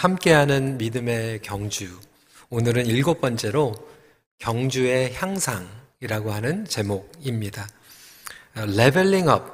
[0.00, 2.00] 함께하는 믿음의 경주.
[2.48, 3.74] 오늘은 일곱 번째로
[4.38, 7.68] 경주의 향상이라고 하는 제목입니다.
[8.56, 9.44] Leveling up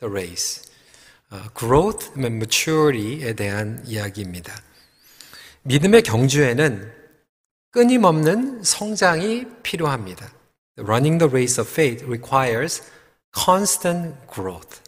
[0.00, 0.64] the race.
[1.56, 4.52] Growth and maturity에 대한 이야기입니다.
[5.62, 6.92] 믿음의 경주에는
[7.70, 10.28] 끊임없는 성장이 필요합니다.
[10.76, 12.82] Running the race of faith requires
[13.32, 14.87] constant growth.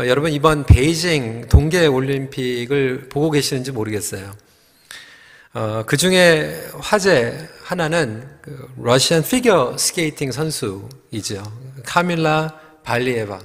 [0.00, 4.32] 어, 여러분 이번 베이징 동계 올림픽을 보고 계시는지 모르겠어요.
[5.54, 11.42] 어, 그 중에 화제 하나는 그 Russian 피겨 스케이팅 선수이죠.
[11.84, 13.40] 카밀라 발리에바.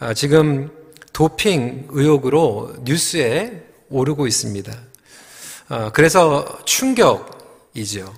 [0.00, 0.70] 어, 지금
[1.12, 4.72] 도핑 의혹으로 뉴스에 오르고 있습니다.
[5.68, 8.14] 어, 그래서 충격이죠.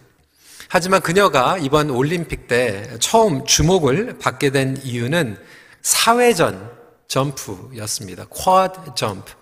[0.68, 5.36] 하지만 그녀가 이번 올림픽 때 처음 주목을 받게 된 이유는
[5.82, 6.77] 사회전
[7.08, 8.26] 점프였습니다.
[8.28, 9.32] 쿼드 점프.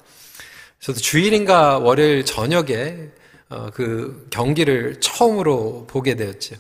[0.81, 3.11] 저도 주일인가 월요일 저녁에
[3.49, 6.57] 어, 그 경기를 처음으로 보게 되었죠.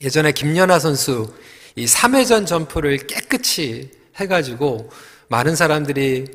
[0.00, 1.32] 예전에 김연아 선수
[1.74, 4.90] 이 3회전 점프를 깨끗이 해가지고
[5.28, 6.26] 많은 사람들이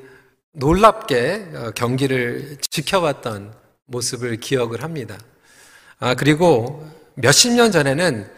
[0.54, 3.54] 놀랍게 어, 경기를 지켜봤던
[3.86, 5.18] 모습을 기억을 합니다.
[6.00, 8.30] 아, 그리고 몇십 년 전에는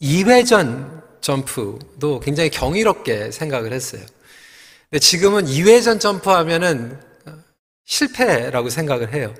[0.00, 4.02] 2회전 점프도 굉장히 경이롭게 생각을 했어요.
[4.90, 7.00] 근데 지금은 2회전 점프하면은
[7.84, 9.34] 실패라고 생각을 해요.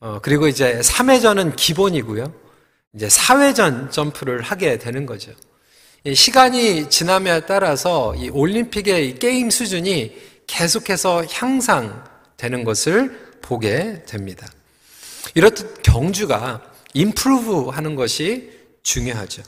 [0.00, 2.32] 어, 그리고 이제 3회전은 기본이고요.
[2.94, 5.32] 이제 4회전 점프를 하게 되는 거죠.
[6.12, 10.14] 시간이 지남에 따라서 이 올림픽의 이 게임 수준이
[10.46, 14.46] 계속해서 향상되는 것을 보게 됩니다.
[15.34, 16.62] 이렇듯 경주가
[16.92, 18.50] 임프루브 하는 것이
[18.82, 19.42] 중요하죠.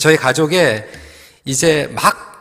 [0.00, 0.88] 저희 가족에
[1.44, 2.33] 이제 막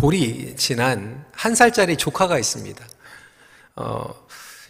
[0.00, 2.86] 돌이 지난 한 살짜리 조카가 있습니다.
[3.74, 4.14] 어,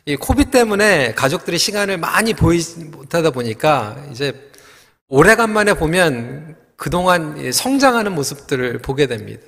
[0.07, 4.51] 이 코비 때문에 가족들이 시간을 많이 보이지 못하다 보니까 이제
[5.09, 9.43] 오래간만에 보면 그동안 성장하는 모습들을 보게 됩니다.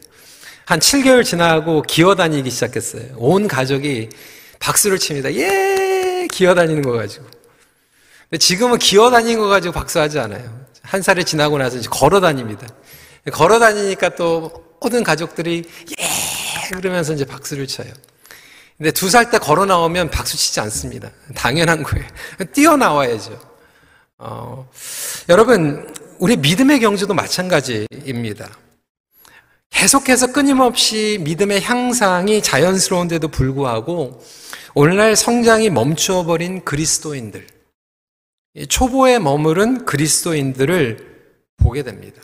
[0.67, 3.15] 한 7개월 지나고 기어 다니기 시작했어요.
[3.17, 4.11] 온 가족이
[4.59, 5.33] 박수를 칩니다.
[5.35, 6.29] 예!
[6.31, 7.25] 기어 다니는 거 가지고.
[8.29, 10.61] 근데 지금은 기어 다니는 거 가지고 박수하지 않아요.
[10.83, 12.67] 한 살이 지나고 나서 이제 걸어 다닙니다.
[13.33, 15.65] 걸어 다니니까 또 모든 가족들이
[15.99, 17.93] 예 그러면서 이제 박수를 쳐요.
[18.79, 21.11] 근데 두 살 때 걸어 나오면 박수 치지 않습니다.
[21.35, 22.07] 당연한 거예요.
[22.55, 23.39] 뛰어 나와야죠.
[24.19, 24.71] 어,
[25.29, 28.49] 여러분, 우리 믿음의 경주도 마찬가지입니다.
[29.71, 34.23] 계속해서 끊임없이 믿음의 향상이 자연스러운데도 불구하고
[34.75, 37.47] 오늘날 성장이 멈추어버린 그리스도인들,
[38.69, 41.11] 초보에 머무른 그리스도인들을
[41.59, 42.21] 보게 됩니다.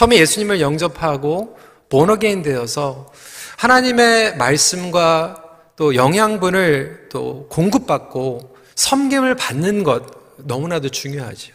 [0.00, 1.58] 처음에 예수님을 영접하고
[1.90, 3.12] 본어게인 되어서
[3.58, 5.44] 하나님의 말씀과
[5.76, 10.04] 또 영양분을 또 공급받고 섬김을 받는 것
[10.38, 11.52] 너무나도 중요하죠.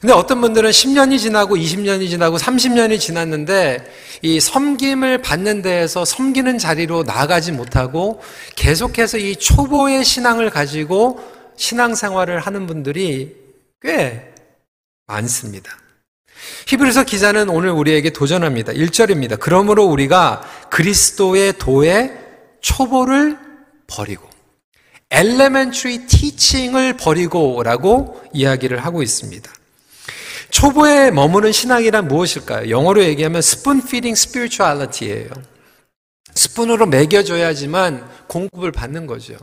[0.00, 3.84] 근데 어떤 분들은 10년이 지나고 20년이 지나고 30년이 지났는데
[4.22, 8.22] 이 섬김을 받는 데에서 섬기는 자리로 나아가지 못하고
[8.56, 11.20] 계속해서 이 초보의 신앙을 가지고
[11.56, 13.36] 신앙생활을 하는 분들이
[13.82, 14.32] 꽤
[15.06, 15.81] 많습니다.
[16.66, 18.72] 히브리서 기자는 오늘 우리에게 도전합니다.
[18.72, 19.38] 1절입니다.
[19.38, 22.12] 그러므로 우리가 그리스도의 도의
[22.60, 23.38] 초보를
[23.86, 24.28] 버리고
[25.12, 29.50] elementary teaching을 버리고라고 이야기를 하고 있습니다.
[30.50, 32.70] 초보에 머무는 신앙이란 무엇일까요?
[32.70, 35.30] 영어로 얘기하면 spoon feeding spirituality예요.
[36.34, 39.36] 스푼으로 먹여줘야지만 공급을 받는 거죠.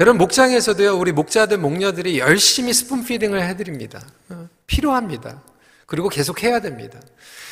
[0.00, 4.04] 여러분 목장에서도요 우리 목자들 목녀들이 열심히 스푼 피딩을 해드립니다.
[4.28, 5.40] 어, 필요합니다.
[5.86, 6.98] 그리고 계속 해야 됩니다.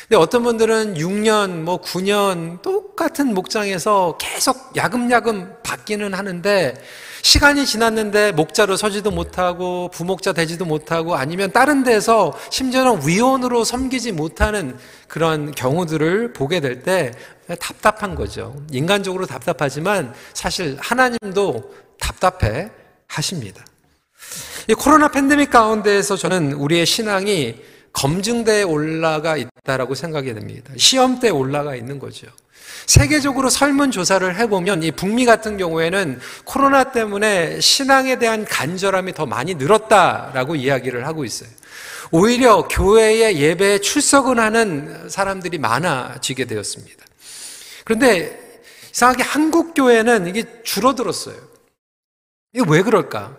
[0.01, 6.73] 근데 어떤 분들은 6년, 뭐 9년 똑같은 목장에서 계속 야금야금 받기는 하는데
[7.21, 14.77] 시간이 지났는데 목자로 서지도 못하고 부목자 되지도 못하고 아니면 다른 데서 심지어는 위원으로 섬기지 못하는
[15.07, 17.11] 그런 경우들을 보게 될 때
[17.59, 18.55] 답답한 거죠.
[18.71, 22.71] 인간적으로 답답하지만 사실 하나님도 답답해
[23.07, 23.63] 하십니다.
[24.67, 27.55] 이 코로나 팬데믹 가운데에서 저는 우리의 신앙이
[27.93, 30.73] 검증대에 올라가 있다라고 생각이 됩니다.
[30.75, 32.27] 시험대에 올라가 있는 거죠.
[32.85, 40.55] 세계적으로 설문조사를 해보면 이 북미 같은 경우에는 코로나 때문에 신앙에 대한 간절함이 더 많이 늘었다라고
[40.55, 41.49] 이야기를 하고 있어요.
[42.11, 47.05] 오히려 교회의 예배에 출석을 하는 사람들이 많아지게 되었습니다.
[47.85, 48.39] 그런데
[48.91, 51.35] 이상하게 한국 교회는 이게 줄어들었어요.
[52.53, 53.35] 이게 왜 그럴까?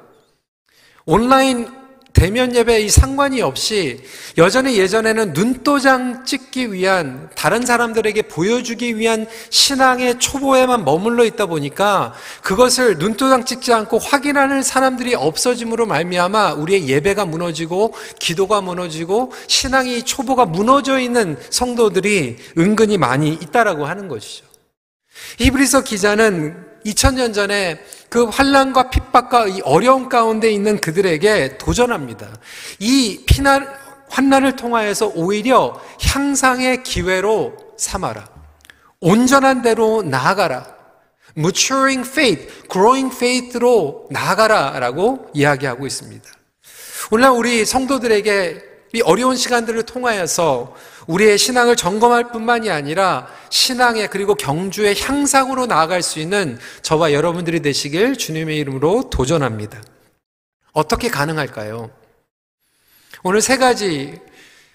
[1.06, 1.83] 온라인
[2.14, 4.00] 대면 예배 이 상관이 없이
[4.38, 12.98] 여전히 예전에는 눈도장 찍기 위한 다른 사람들에게 보여주기 위한 신앙의 초보에만 머물러 있다 보니까 그것을
[12.98, 21.00] 눈도장 찍지 않고 확인하는 사람들이 없어짐으로 말미암아 우리의 예배가 무너지고 기도가 무너지고 신앙이 초보가 무너져
[21.00, 24.44] 있는 성도들이 은근히 많이 있다라고 하는 것이죠.
[25.38, 32.28] 히브리서 기자는 2000년 전에 그 환란과 핍박과 이 어려움 가운데 있는 그들에게 도전합니다.
[32.78, 33.66] 이 피난
[34.10, 38.28] 환난을 통하여서 오히려 향상의 기회로 삼아라.
[39.00, 40.74] 온전한 대로 나아가라.
[41.36, 46.30] maturing faith, growing faith로 나아가라라고 이야기하고 있습니다.
[47.10, 48.62] 오늘 우리 성도들에게
[48.94, 50.74] 이 어려운 시간들을 통하여서
[51.06, 58.16] 우리의 신앙을 점검할 뿐만이 아니라 신앙의 그리고 경주의 향상으로 나아갈 수 있는 저와 여러분들이 되시길
[58.16, 59.82] 주님의 이름으로 도전합니다.
[60.72, 61.90] 어떻게 가능할까요?
[63.22, 64.20] 오늘 세 가지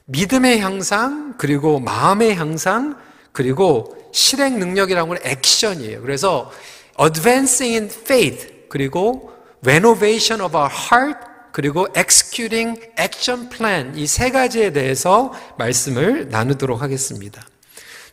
[0.06, 2.98] 믿음의 향상, 그리고 마음의 향상,
[3.32, 6.02] 그리고 실행 능력이라는 건 액션이에요.
[6.02, 6.52] 그래서
[7.00, 9.34] advancing in faith, 그리고
[9.64, 11.29] renovation of our heart,
[11.60, 17.46] 그리고 executing action plan 이 세 가지에 대해서 말씀을 나누도록 하겠습니다.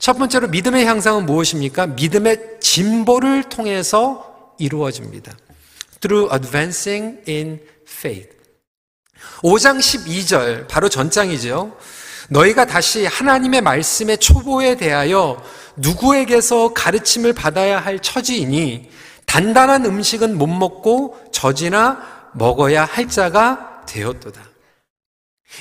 [0.00, 1.86] 첫 번째로 믿음의 향상은 무엇입니까?
[1.86, 5.36] 믿음의 진보를 통해서 이루어집니다.
[6.00, 8.30] Through advancing in faith.
[9.42, 11.76] 5장 12절, 바로 전장이죠.
[12.30, 15.40] 너희가 다시 하나님의 말씀의 초보에 대하여
[15.76, 18.90] 누구에게서 가르침을 받아야 할 처지이니
[19.26, 24.42] 단단한 음식은 못 먹고 젖이나 먹어야 할 자가 되었도다.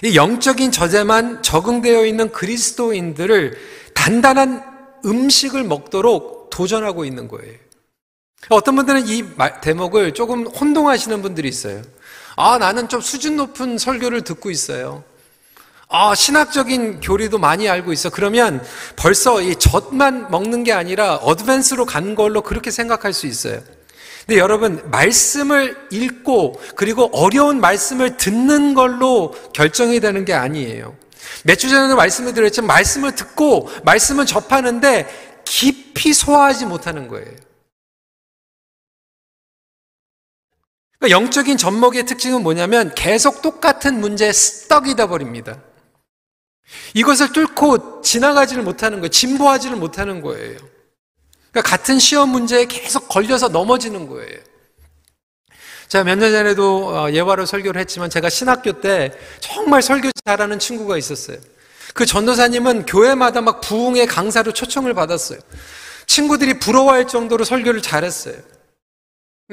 [0.03, 3.57] 이 영적인 저제만 적응되어 있는 그리스도인들을
[3.93, 4.63] 단단한
[5.05, 7.53] 음식을 먹도록 도전하고 있는 거예요.
[8.49, 9.23] 어떤 분들은 이
[9.61, 11.81] 대목을 조금 혼동하시는 분들이 있어요.
[12.35, 15.03] 아, 나는 좀 수준 높은 설교를 듣고 있어요.
[15.87, 18.09] 아, 신학적인 교리도 많이 알고 있어.
[18.09, 18.63] 그러면
[18.95, 23.61] 벌써 이 젖만 먹는 게 아니라 어드밴스로 간 걸로 그렇게 생각할 수 있어요.
[24.25, 30.97] 근데 여러분, 말씀을 읽고 그리고 어려운 말씀을 듣는 걸로 결정이 되는 게 아니에요.
[31.43, 37.31] 몇 주 전에도 말씀을 드렸지만 말씀을 듣고 말씀을 접하는데 깊이 소화하지 못하는 거예요.
[40.97, 44.31] 그러니까 영적인 젖먹이의 특징은 뭐냐면 계속 똑같은 문제에
[44.69, 45.61] 떡이다 버립니다.
[46.95, 49.09] 이것을 뚫고 지나가지를 못하는 거예요.
[49.09, 50.57] 진보하지를 못하는 거예요.
[51.55, 54.37] 그러니까 같은 시험 문제에 계속 걸려서 넘어지는 거예요.
[55.87, 60.97] 제가 몇 년 전에도 어, 예화로 설교를 했지만 제가 신학교 때 정말 설교 잘하는 친구가
[60.97, 61.37] 있었어요.
[61.93, 65.39] 그 전도사님은 교회마다 막 부흥의 강사로 초청을 받았어요.
[66.07, 68.35] 친구들이 부러워할 정도로 설교를 잘했어요.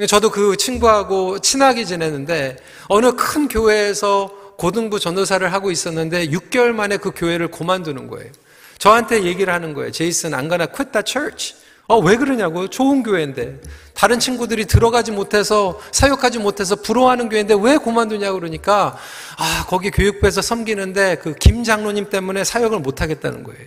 [0.05, 2.57] 저도 그 친구하고 친하게 지내는데
[2.89, 8.29] 어느 큰 교회에서 고등부 전도사를 하고 있었는데 6개월 만에 그 교회를 그만두는 거예요.
[8.77, 9.91] 저한테 얘기를 하는 거예요.
[9.91, 11.62] 제이슨, quit that church.
[11.93, 12.69] 어, 왜 그러냐고요?
[12.69, 13.59] 좋은 교회인데.
[13.93, 18.97] 다른 친구들이 들어가지 못해서, 사역하지 못해서 부러워하는 교회인데 왜 그만두냐고 그러니까,
[19.37, 23.61] 아, 거기 교육부에서 섬기는데 그 김 장로님 때문에 사역을 못하겠다는 거예요.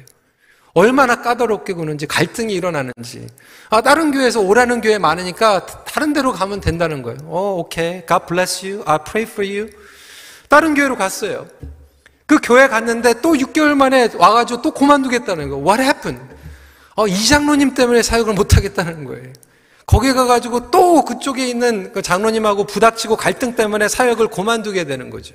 [0.75, 3.29] 얼마나 까다롭게 구는지, 갈등이 일어나는지.
[3.71, 7.19] 아, 다른 교회에서 오라는 교회 많으니까 다른 데로 가면 된다는 거예요.
[7.27, 8.05] 어, 오케이.
[8.07, 8.83] God bless you.
[8.87, 9.71] I pray for you.
[10.49, 11.47] 다른 교회로 갔어요.
[12.27, 15.65] 그 교회 갔는데 또 6개월 만에 와가지고 또 그만두겠다는 거예요.
[15.65, 16.36] What happened?
[16.97, 19.33] 어, 이 장로님 때문에 사역을 못하겠다는 거예요.
[19.87, 25.35] 거기 가가지고 또 그쪽에 있는 그 장로님하고 부닥치고 갈등 때문에 사역을 그만두게 되는 거죠.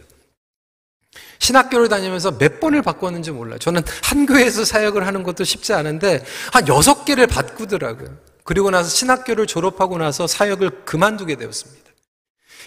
[1.40, 3.60] 신학교를 다니면서 몇 번을 바꿨는지 몰라요.
[3.60, 8.18] 저는 한 교회에서 사역을 하는 것도 쉽지 않은데 한 여섯 개를 바꾸더라고요.
[8.44, 11.82] 그리고 나서 신학교를 졸업하고 나서 사역을 그만두게 되었습니다.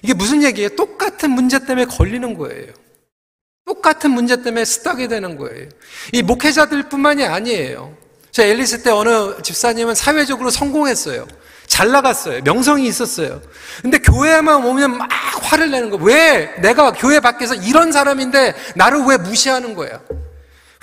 [0.02, 0.70] 이게 무슨 얘기예요?
[0.70, 2.72] 똑같은 문제 때문에 걸리는 거예요.
[3.64, 5.68] 똑같은 문제 때문에 스탁이 되는 거예요.
[6.12, 8.03] 이 목회자들 뿐만이 아니에요.
[8.34, 11.28] 저 앨리스 때 어느 집사님은 사회적으로 성공했어요.
[11.68, 12.42] 잘 나갔어요.
[12.42, 13.40] 명성이 있었어요.
[13.80, 15.08] 근데 교회만 오면 막
[15.40, 15.98] 화를 내는 거.
[15.98, 20.00] 왜 내가 교회 밖에서 이런 사람인데 나를 왜 무시하는 거야?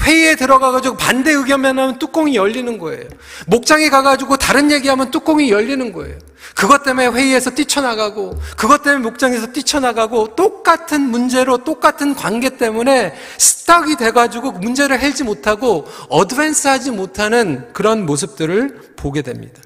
[0.04, 3.08] 회의에 들어가가지고 반대 의견만 하면 뚜껑이 열리는 거예요.
[3.48, 6.18] 목장에 가가지고 다른 얘기하면 뚜껑이 열리는 거예요.
[6.56, 14.52] 그것 때문에 회의에서 뛰쳐나가고, 그것 때문에 목장에서 뛰쳐나가고, 똑같은 문제로 똑같은 관계 때문에 스탁이 돼가지고
[14.54, 19.62] 문제를 헬지 못하고, 어드밴스 하지 못하는 그런 모습들을 보게 됩니다.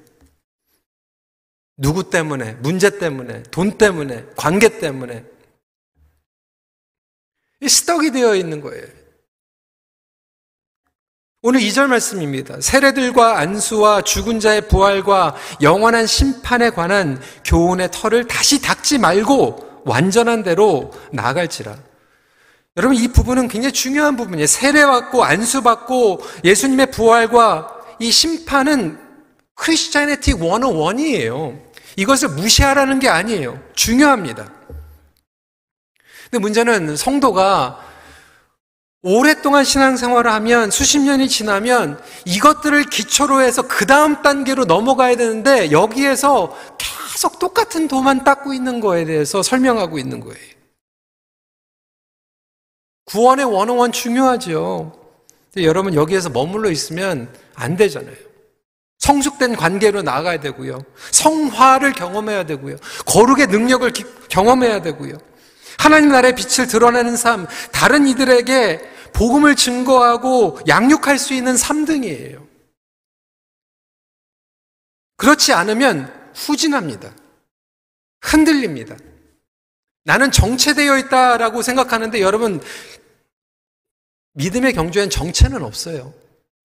[1.77, 5.23] 누구 때문에, 문제 때문에, 돈 때문에, 관계 때문에.
[7.61, 8.85] 이 스떡이 되어 있는 거예요.
[11.47, 12.55] 오늘 2절 말씀입니다.
[12.59, 20.91] 세례들과 안수와 죽은 자의 부활과 영원한 심판에 관한 교훈의 털을 다시 닦지 말고 완전한 대로
[21.11, 21.77] 나아갈지라.
[22.77, 24.47] 여러분 이 부분은 굉장히 중요한 부분이에요.
[24.47, 28.97] 세례받고 안수받고 예수님의 부활과 이 심판은
[29.53, 31.59] 크리스찬네티 101이에요.
[31.95, 33.61] 이것을 무시하라는 게 아니에요.
[33.75, 34.51] 중요합니다.
[36.23, 37.85] 근데 문제는 성도가
[39.07, 46.57] 오랫동안 신앙생활을 하면 수십 년이 지나면 이것들을 기초로 해서 그 다음 단계로 넘어가야 되는데 여기에서
[46.79, 50.55] 계속 똑같은 도만 닦고 있는 거에 대해서 설명하고 있는 거예요.
[53.05, 54.99] 구원의 원어원 중요하죠.
[55.57, 58.15] 여러분 여기에서 머물러 있으면 안 되잖아요.
[58.97, 60.83] 성숙된 관계로 나아가야 되고요.
[61.11, 62.77] 성화를 경험해야 되고요.
[63.05, 65.19] 거룩의 능력을 기, 경험해야 되고요.
[65.77, 72.45] 하나님 나라의 빛을 드러내는 삶, 다른 이들에게 복음을 증거하고 양육할 수 있는 3등이에요.
[75.15, 77.15] 그렇지 않으면 후진합니다.
[78.21, 78.97] 흔들립니다.
[80.03, 82.61] 나는 정체되어 있다라고 생각하는데 여러분,
[84.33, 86.13] 믿음의 경주엔 정체는 없어요.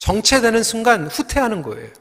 [0.01, 1.93] 정체되는 순간 후퇴하는 거예요.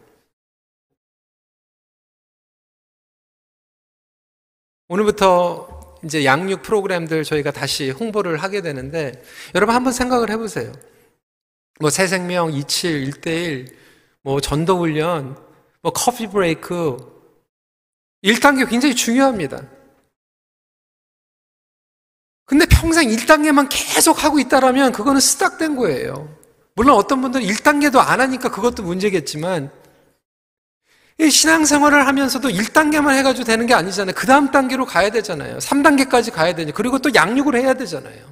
[4.88, 5.69] 오늘부터
[6.04, 9.24] 이제 양육 프로그램들 저희가 다시 홍보를 하게 되는데
[9.56, 10.72] 여러분 한번 생각을 해보세요.
[11.80, 13.74] 뭐 새생명, 27, 1대1,
[14.22, 15.38] 뭐 전도훈련,
[15.82, 16.98] 뭐 커피 브레이크
[18.24, 19.64] 1단계 굉장히 중요합니다.
[22.46, 26.36] 근데 평생 1단계만 계속 하고 있다라면 그거는 스탁된 거예요.
[26.76, 29.72] 물론 어떤 분들은 1단계도 안 하니까 그것도 문제겠지만
[31.28, 34.14] 신앙생활을 하면서도 1단계만 해가지고 되는 게 아니잖아요.
[34.16, 35.58] 그 다음 단계로 가야 되잖아요.
[35.58, 38.30] 3단계까지 가야 되니 그리고 또 양육을 해야 되잖아요.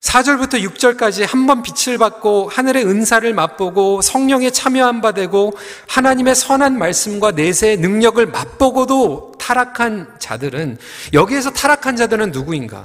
[0.00, 5.52] 사절부터육절까지 한 번 빛을 받고 하늘의 은사를 맛보고 성령에 참여한 바 되고
[5.88, 10.78] 하나님의 선한 말씀과 내세의 능력을 맛보고도 타락한 자들은
[11.12, 12.82] 여기에서 타락한 자들은 누구인가?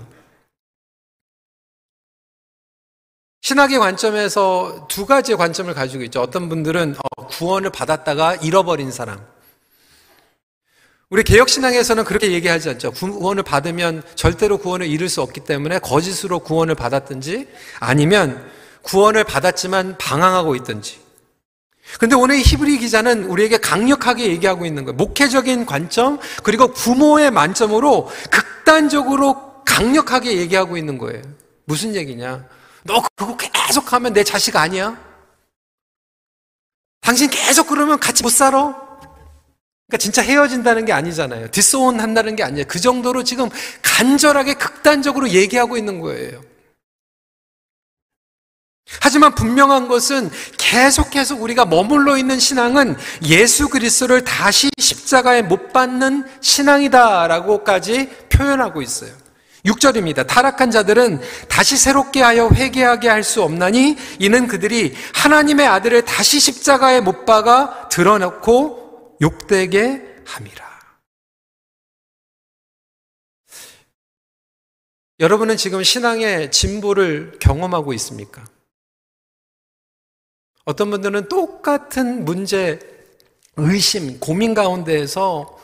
[3.41, 6.21] 신학의 관점에서 두 가지의 관점을 가지고 있죠.
[6.21, 9.19] 어떤 분들은 어, 구원을 받았다가 잃어버린 사람.
[11.09, 12.91] 우리 개혁신앙에서는 그렇게 얘기하지 않죠.
[12.91, 17.47] 구원을 받으면 절대로 구원을 잃을 수 없기 때문에 거짓으로 구원을 받았든지
[17.79, 18.49] 아니면
[18.83, 21.01] 구원을 받았지만 방황하고 있든지.
[21.99, 24.95] 근데 오늘 히브리 기자는 우리에게 강력하게 얘기하고 있는 거예요.
[24.95, 31.21] 목회적인 관점, 그리고 부모의 만점으로 극단적으로 강력하게 얘기하고 있는 거예요.
[31.65, 32.45] 무슨 얘기냐?
[32.83, 34.97] 너 그거 계속 하면 내 자식 아니야?
[37.01, 38.59] 당신 계속 그러면 같이 못 살아?
[39.87, 41.51] 그러니까 진짜 헤어진다는 게 아니잖아요.
[41.51, 42.65] 디스온 한다는 게 아니에요.
[42.67, 43.49] 그 정도로 지금
[43.81, 46.41] 간절하게 극단적으로 얘기하고 있는 거예요.
[48.99, 58.09] 하지만 분명한 것은 계속해서 우리가 머물러 있는 신앙은 예수 그리스도를 다시 십자가에 못 받는 신앙이다라고까지
[58.29, 59.20] 표현하고 있어요.
[59.65, 60.25] 6절입니다.
[60.27, 67.01] 타락한 자들은 다시 새롭게 하여 회개하게 할 수 없나니 이는 그들이 하나님의 아들을 다시 십자가에
[67.01, 70.71] 못 박아 드러놓고 욕되게 함이라.
[75.19, 78.43] 여러분은 지금 신앙의 진보를 경험하고 있습니까?
[80.65, 82.79] 어떤 분들은 똑같은 문제,
[83.55, 85.59] 의심, 고민 가운데에서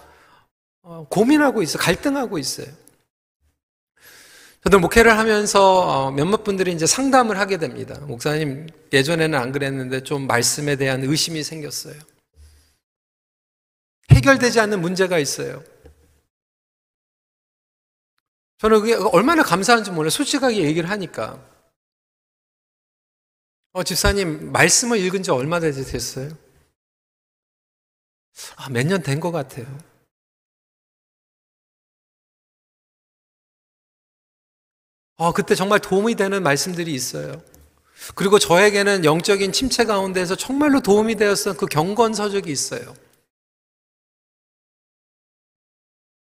[0.83, 1.81] 어, 고민하고 있어요.
[1.81, 2.67] 갈등하고 있어요.
[4.63, 5.61] 저도 목회를 하면서
[6.07, 7.99] 어, 몇몇 분들이 이제 상담을 하게 됩니다.
[8.01, 11.95] 목사님, 예전에는 안 그랬는데 좀 말씀에 대한 의심이 생겼어요.
[14.11, 15.63] 해결되지 않는 문제가 있어요.
[18.57, 20.09] 저는 그게 얼마나 감사한지 몰라요.
[20.09, 21.45] 솔직하게 얘기를 하니까.
[23.73, 26.35] 어, 집사님, 말씀을 읽은 지 얼마 됐어요?
[28.55, 29.65] 아, 몇 년 된 것 같아요.
[35.17, 37.41] 아, 그때 정말 도움이 되는 말씀들이 있어요.
[38.13, 42.95] 그리고 저에게는 영적인 침체 가운데서 정말로 도움이 되었던 그 경건 서적이 있어요.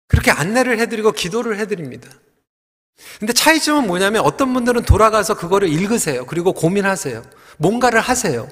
[0.07, 2.09] 그렇게 안내를 해드리고 기도를 해드립니다.
[3.19, 6.25] 근데 차이점은 뭐냐면 어떤 분들은 돌아가서 그거를 읽으세요.
[6.25, 7.23] 그리고 고민하세요.
[7.57, 8.49] 뭔가를 하세요.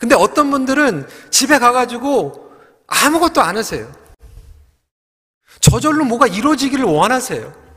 [0.00, 2.50] 근데 어떤 분들은 집에 가가지고
[2.86, 3.92] 아무것도 안 하세요.
[5.60, 7.67] 저절로 뭐가 이루어지기를 원하세요.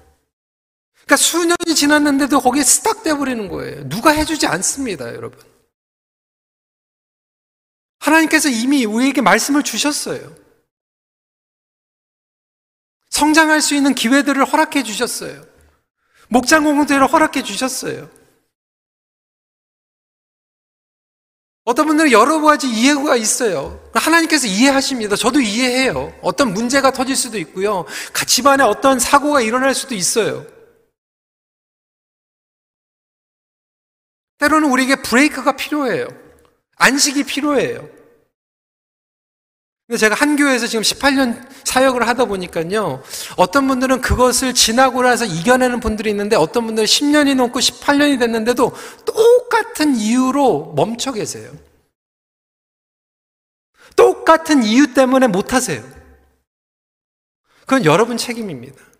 [1.05, 3.87] 그러니까 수년이 지났는데도 거기에 스탁돼 버리는 거예요.
[3.89, 5.39] 누가 해주지 않습니다, 여러분.
[7.99, 10.35] 하나님께서 이미 우리에게 말씀을 주셨어요.
[13.09, 15.45] 성장할 수 있는 기회들을 허락해 주셨어요.
[16.29, 18.09] 목장 공동체를 허락해 주셨어요.
[21.63, 23.79] 어떤 분들은 여러 가지 이해가 있어요.
[23.93, 25.15] 하나님께서 이해하십니다.
[25.15, 26.17] 저도 이해해요.
[26.21, 27.85] 어떤 문제가 터질 수도 있고요.
[28.25, 30.47] 집안에 어떤 사고가 일어날 수도 있어요.
[34.41, 36.07] 때로는 우리에게 브레이크가 필요해요.
[36.77, 37.87] 안식이 필요해요.
[39.87, 43.03] 근데 제가 한 교회에서 지금 18년 사역을 하다 보니까요.
[43.37, 48.73] 어떤 분들은 그것을 지나고 나서 이겨내는 분들이 있는데 어떤 분들은 10년이 넘고 18년이 됐는데도
[49.05, 51.51] 똑같은 이유로 멈춰 계세요.
[53.95, 55.83] 똑같은 이유 때문에 못 하세요.
[57.61, 58.90] 그건 여러분 책임입니다.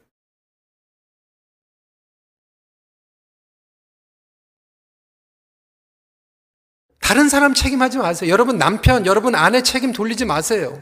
[7.12, 8.32] 다른 사람 책임하지 마세요.
[8.32, 10.82] 여러분 남편, 여러분 아내 책임 돌리지 마세요.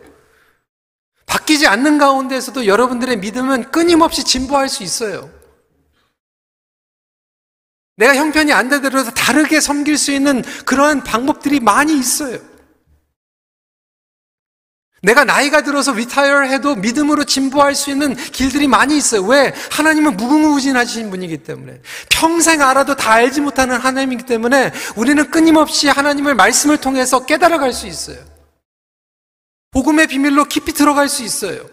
[1.26, 5.32] 바뀌지 않는 가운데서도 여러분들의 믿음은 끊임없이 진보할 수 있어요.
[7.96, 12.38] 내가 형편이 안 되더라도 다르게 섬길 수 있는 그러한 방법들이 많이 있어요.
[15.02, 19.24] 내가 나이가 들어서 리타이어 해도 믿음으로 진보할 수 있는 길들이 많이 있어요.
[19.24, 19.54] 왜?
[19.72, 21.82] 하나님은 무궁무진하신 분이기 때문에.
[22.10, 28.18] 평생 알아도 다 알지 못하는 하나님이기 때문에 우리는 끊임없이 하나님을 말씀을 통해서 깨달아갈 수 있어요.
[29.72, 31.70] 복음의 비밀로 깊이 들어갈 수 있어요.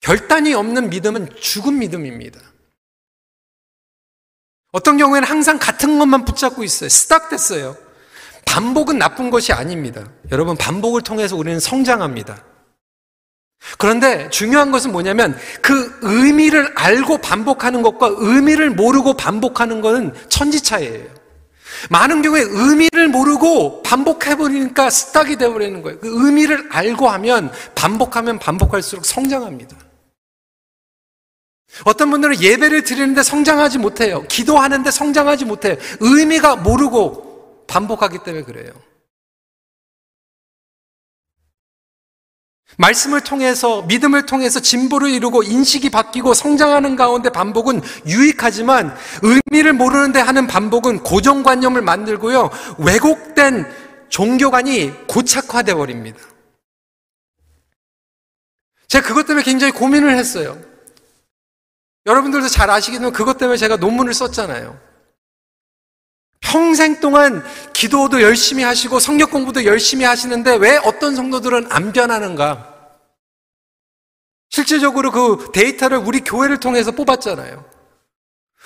[0.00, 2.51] 결단이 없는 믿음은 죽은 믿음입니다.
[4.72, 6.88] 어떤 경우에는 항상 같은 것만 붙잡고 있어요.
[6.88, 7.76] 스탁됐어요.
[8.46, 10.04] 반복은 나쁜 것이 아닙니다.
[10.32, 12.42] 여러분, 반복을 통해서 우리는 성장합니다.
[13.78, 21.06] 그런데 중요한 것은 뭐냐면 그 의미를 알고 반복하는 것과 의미를 모르고 반복하는 것은 천지차이예요.
[21.90, 25.98] 많은 경우에 의미를 모르고 반복해버리니까 스탁이 되어버리는 거예요.
[26.00, 29.76] 그 의미를 알고 하면 반복하면 반복할수록 성장합니다.
[31.84, 34.22] 어떤 분들은 예배를 드리는데 성장하지 못해요.
[34.28, 35.76] 기도하는데 성장하지 못해요.
[36.00, 38.72] 의미가 모르고 반복하기 때문에 그래요.
[42.78, 50.46] 말씀을 통해서, 믿음을 통해서 진보를 이루고 인식이 바뀌고 성장하는 가운데 반복은 유익하지만 의미를 모르는데 하는
[50.46, 52.50] 반복은 고정관념을 만들고요.
[52.78, 53.66] 왜곡된
[54.08, 56.18] 종교관이 고착화돼 버립니다.
[58.88, 60.71] 제가 그것 때문에 굉장히 고민을 했어요.
[62.06, 64.78] 여러분들도 잘 아시겠지만 그것 때문에 제가 논문을 썼잖아요.
[66.40, 72.72] 평생 동안 기도도 열심히 하시고 성격 공부도 열심히 하시는데 왜 어떤 성도들은 안 변하는가?
[74.50, 77.64] 실질적으로 그 데이터를 우리 교회를 통해서 뽑았잖아요.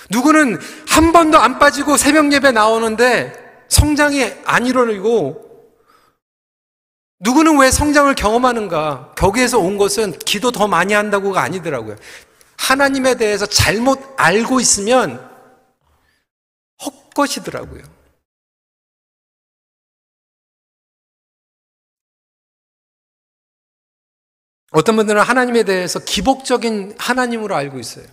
[0.09, 5.47] 누구는 한 번도 안 빠지고 새벽 예배 나오는데 성장이 안 이루어지고
[7.19, 9.13] 누구는 왜 성장을 경험하는가?
[9.17, 11.95] 거기에서 온 것은 기도 더 많이 한다고가 아니더라고요.
[12.57, 15.25] 하나님에 대해서 잘못 알고 있으면
[16.83, 17.83] 헛것이더라고요.
[24.71, 28.05] 어떤 분들은 하나님에 대해서 기복적인 하나님으로 알고 있어요.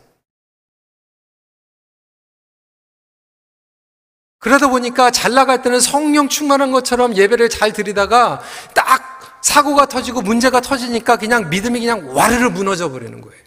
[4.38, 8.42] 그러다 보니까 잘 나갈 때는 성령 충만한 것처럼 예배를 잘 드리다가
[8.74, 13.43] 딱 사고가 터지고 문제가 터지니까 그냥 믿음이 그냥 와르르 무너져 버리는 거예요.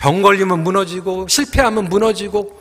[0.00, 2.58] 병 걸리면 무너지고 실패하면 무너지고.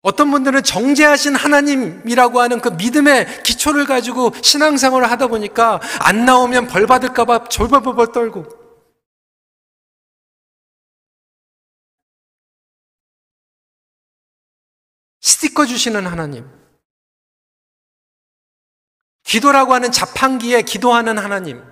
[0.00, 6.86] 어떤 분들은 정죄하신 하나님이라고 하는 그 믿음의 기초를 가지고 신앙생활을 하다 보니까 안 나오면 벌
[6.86, 8.44] 받을까봐 졸벌벌벌 떨고.
[15.20, 16.48] 스티커 주시는 하나님
[19.26, 21.62] 기도라고 하는 자판기에 기도하는 하나님.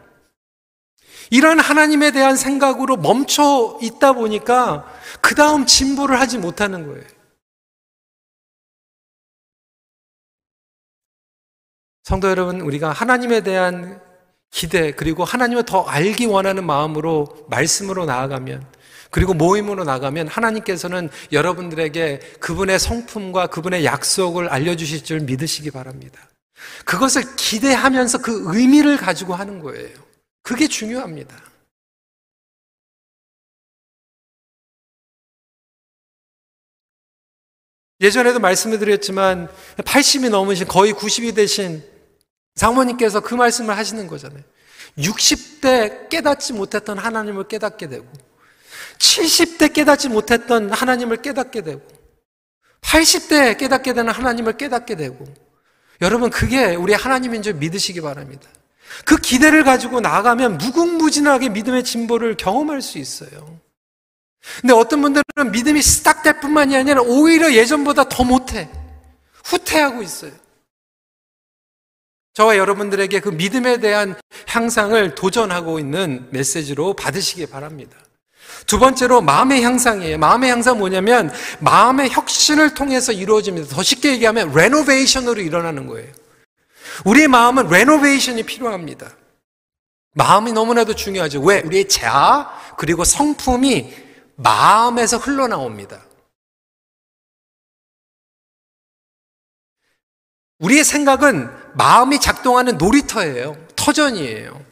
[1.30, 4.86] 이런 하나님에 대한 생각으로 멈춰 있다 보니까
[5.20, 7.04] 그 다음 진보를 하지 못하는 거예요.
[12.02, 14.02] 성도 여러분, 우리가 하나님에 대한
[14.50, 18.66] 기대, 그리고 하나님을 더 알기 원하는 마음으로 말씀으로 나아가면,
[19.10, 26.28] 그리고 모임으로 나가면 하나님께서는 여러분들에게 그분의 성품과 그분의 약속을 알려주실 줄 믿으시기 바랍니다.
[26.84, 29.98] 그것을 기대하면서 그 의미를 가지고 하는 거예요.
[30.42, 31.42] 그게 중요합니다.
[38.00, 41.82] 예전에도 말씀을 드렸지만 80이 넘으신 거의 90이 되신
[42.54, 44.42] 장모님께서 그 말씀을 하시는 거잖아요.
[44.98, 48.06] 60대 깨닫지 못했던 하나님을 깨닫게 되고
[48.98, 51.82] 70대 깨닫지 못했던 하나님을 깨닫게 되고
[52.82, 55.26] 80대 깨닫게 되는 하나님을 깨닫게 되고
[56.00, 58.48] 여러분, 그게 우리 하나님인 줄 믿으시기 바랍니다.
[59.04, 63.60] 그 기대를 가지고 나가면 무궁무진하게 믿음의 진보를 경험할 수 있어요.
[64.60, 68.68] 근데 어떤 분들은 믿음이 스탁될 뿐만이 아니라 오히려 예전보다 더 못해.
[69.44, 70.32] 후퇴하고 있어요.
[72.34, 74.16] 저와 여러분들에게 그 믿음에 대한
[74.48, 77.96] 향상을 도전하고 있는 메시지로 받으시기 바랍니다.
[78.66, 80.18] 두 번째로 마음의 향상이에요.
[80.18, 83.74] 마음의 향상 뭐냐면 마음의 혁신을 통해서 이루어집니다.
[83.74, 86.10] 더 쉽게 얘기하면 레노베이션으로 일어나는 거예요.
[87.04, 89.10] 우리의 마음은 레노베이션이 필요합니다.
[90.14, 91.40] 마음이 너무나도 중요하죠.
[91.42, 91.60] 왜?
[91.60, 93.92] 우리의 자아 그리고 성품이
[94.36, 96.02] 마음에서 흘러나옵니다.
[100.58, 103.56] 우리의 생각은 마음이 작동하는 놀이터예요.
[103.76, 104.63] 터전이에요.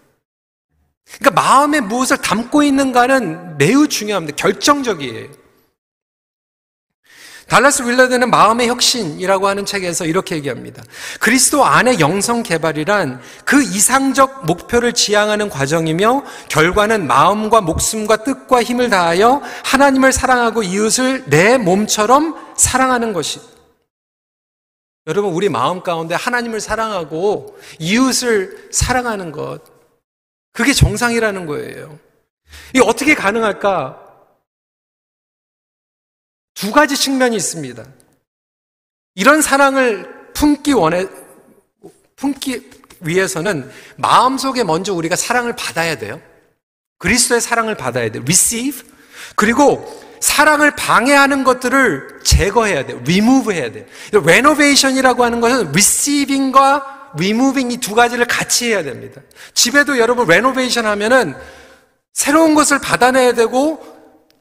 [1.19, 4.37] 그러니까 마음에 무엇을 담고 있는가는 매우 중요합니다.
[4.37, 5.43] 결정적이에요.
[7.53, 10.83] 달라스 윌러드는 마음의 혁신이라고 하는 책에서 이렇게 얘기합니다.
[11.21, 19.43] 그리스도 안의 영성 개발이란 그 이상적 목표를 지향하는 과정이며 결과는 마음과 목숨과 뜻과 힘을 다하여
[19.65, 23.41] 하나님을 사랑하고 이웃을 내 몸처럼 사랑하는 것이.
[25.07, 29.72] 여러분, 우리 마음 가운데 하나님을 사랑하고 이웃을 사랑하는 것.
[30.53, 31.99] 그게 정상이라는 거예요.
[32.71, 33.99] 이게 어떻게 가능할까?
[36.55, 37.85] 두 가지 측면이 있습니다.
[39.15, 41.07] 이런 사랑을 품기 원해,
[42.17, 46.21] 품기 위해서는 마음속에 먼저 우리가 사랑을 받아야 돼요.
[46.99, 48.23] 그리스도의 사랑을 받아야 돼요.
[48.23, 48.89] receive.
[49.35, 52.99] 그리고 사랑을 방해하는 것들을 제거해야 돼요.
[52.99, 53.85] remove 해야 돼요.
[54.13, 59.21] renovation이라고 하는 것은 receiving과 removing 이두 가지를 같이 해야 됩니다.
[59.55, 61.35] 집에도 여러분 renovation 하면은
[62.13, 63.93] 새로운 것을 받아내야 되고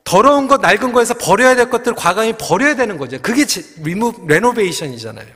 [0.03, 3.21] 더러운 것, 낡은 거에서 버려야 될 것들 과감히 버려야 되는 거죠.
[3.21, 3.45] 그게
[3.81, 5.27] 리무 renovation이잖아요.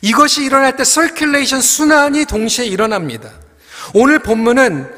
[0.00, 3.30] 이것이 일어날 때 circulation 순환이 동시에 일어납니다.
[3.94, 4.92] 오늘 본문은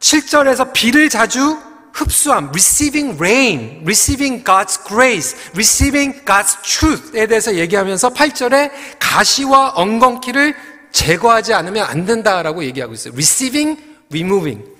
[0.00, 1.58] 7절에서 비를 자주
[1.96, 10.54] 흡수함, receiving rain, receiving God's grace, receiving God's truth에 대해서 얘기하면서 8절에 가시와 엉겅퀴를
[10.92, 13.14] 제거하지 않으면 안 된다라고 얘기하고 있어요.
[13.14, 13.80] receiving,
[14.10, 14.76] removing.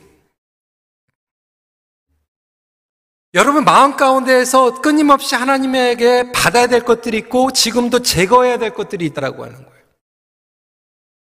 [3.33, 9.57] 여러분 마음 가운데에서 끊임없이 하나님에게 받아야 될 것들이 있고 지금도 제거해야 될 것들이 있다라고 하는
[9.57, 9.85] 거예요.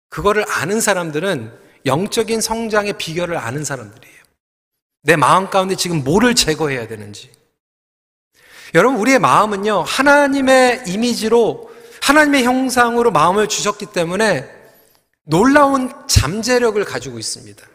[0.08, 1.52] 그거를 아는 사람들은
[1.86, 4.17] 영적인 성장의 비결을 아는 사람들이에요.
[5.02, 7.30] 내 마음 가운데 지금 뭐를 제거해야 되는지.
[8.74, 11.70] 여러분 우리의 마음은요 하나님의 이미지로
[12.02, 14.48] 하나님의 형상으로 마음을 주셨기 때문에
[15.24, 17.66] 놀라운 잠재력을 가지고 있습니다.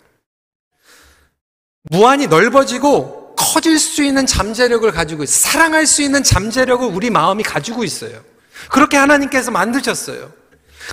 [1.84, 5.52] 무한히 넓어지고 커질 수 있는 잠재력을 가지고 있어요.
[5.52, 8.24] 사랑할 수 있는 잠재력을 우리 마음이 가지고 있어요.
[8.70, 10.32] 그렇게 하나님께서 만드셨어요.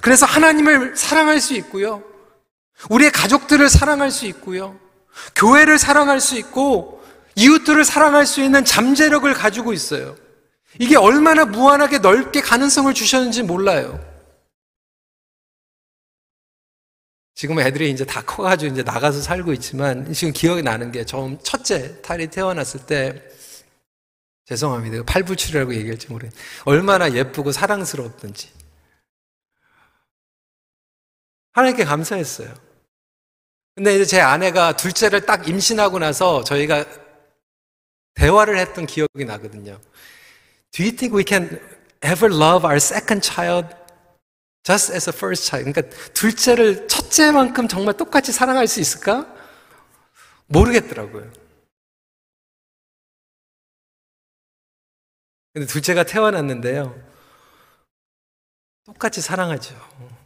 [0.02, 2.02] 그래서 하나님을 사랑할 수 있고요.
[2.88, 4.78] 우리의 가족들을 사랑할 수 있고요.
[5.34, 7.02] 교회를 사랑할 수 있고
[7.36, 10.16] 이웃들을 사랑할 수 있는 잠재력을 가지고 있어요.
[10.78, 13.98] 이게 얼마나 무한하게 넓게 가능성을 주셨는지 몰라요.
[17.34, 22.00] 지금 애들이 이제 다 커가지고 이제 나가서 살고 있지만 지금 기억이 나는 게 처음 첫째
[22.02, 23.22] 딸이 태어났을 때
[24.44, 25.04] 죄송합니다.
[25.04, 28.50] 팔불출이라고 얘기할지 모르겠 얼마나 예쁘고 사랑스러웠던지.
[31.52, 32.52] 하나님께 감사했어요.
[33.80, 36.84] 근데 이제 제 아내가 둘째를 딱 임신하고 나서 저희가
[38.12, 39.80] 대화를 했던 기억이 나거든요.
[40.70, 41.58] Do you think we can
[42.04, 43.74] ever love our second child
[44.64, 45.72] Just as a first child.
[45.72, 49.26] 그러니까 둘째를 첫째만큼 정말 똑같이 사랑할 수 있을까?
[50.48, 51.32] 모르겠더라고요.
[55.54, 57.02] 근데 둘째가 태어났는데요.
[58.84, 60.19] 똑같이 사랑하죠.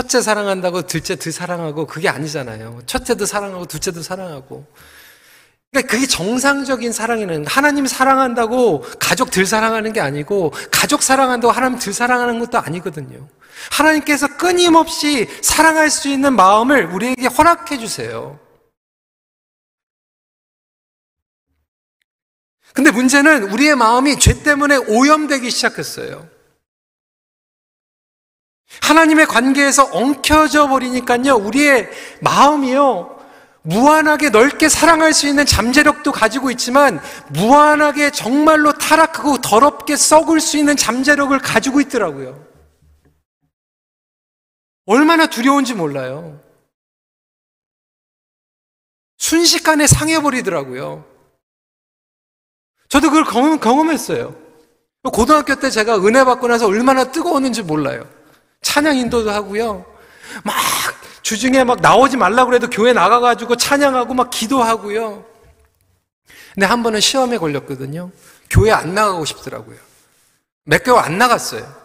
[0.00, 2.80] 첫째 사랑한다고 둘째 더 사랑하고 그게 아니잖아요.
[2.86, 4.66] 첫째도 사랑하고 둘째도 사랑하고.
[5.70, 11.92] 그러니까 그게 정상적인 사랑이는 하나님 사랑한다고 가족 들 사랑하는 게 아니고 가족 사랑한다고 하나님 들
[11.92, 13.28] 사랑하는 것도 아니거든요.
[13.70, 18.40] 하나님께서 끊임없이 사랑할 수 있는 마음을 우리에게 허락해 주세요.
[22.72, 26.26] 근데 문제는 우리의 마음이 죄 때문에 오염되기 시작했어요.
[28.82, 33.18] 하나님의 관계에서 엉켜져 버리니까요, 우리의 마음이요,
[33.62, 40.76] 무한하게 넓게 사랑할 수 있는 잠재력도 가지고 있지만 무한하게 정말로 타락하고 더럽게 썩을 수 있는
[40.76, 42.46] 잠재력을 가지고 있더라고요.
[44.86, 46.40] 얼마나 두려운지 몰라요.
[49.18, 51.04] 순식간에 상해버리더라고요.
[52.88, 54.34] 저도 그걸 경험, 경험했어요.
[55.12, 58.19] 고등학교 때 제가 은혜 받고 나서 얼마나 뜨거웠는지 몰라요.
[58.62, 59.84] 찬양 인도도 하고요.
[60.44, 60.54] 막
[61.22, 65.24] 주중에 막 나오지 말라고 그래도 교회 나가가지고 찬양하고 막 기도하고요.
[66.54, 68.10] 근데 한 번은 시험에 걸렸거든요.
[68.48, 69.76] 교회 안 나가고 싶더라고요.
[70.64, 71.80] 몇 개월 안 나갔어요.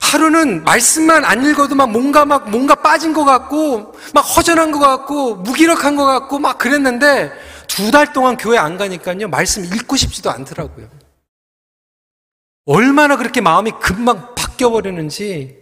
[0.00, 5.34] 하루는 말씀만 안 읽어도 막 뭔가 막 뭔가 빠진 것 같고 막 허전한 것 같고
[5.36, 7.32] 무기력한 것 같고 막 그랬는데
[7.66, 10.88] 두 달 동안 교회 안 가니까요 말씀 읽고 싶지도 않더라고요.
[12.64, 15.56] 얼마나 그렇게 마음이 금방 바뀌어 버리는지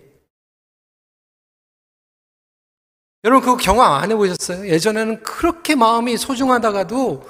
[3.22, 4.68] 여러분 그거 경험 안 해보셨어요?
[4.68, 7.28] 예전에는 그렇게 마음이 소중하다가도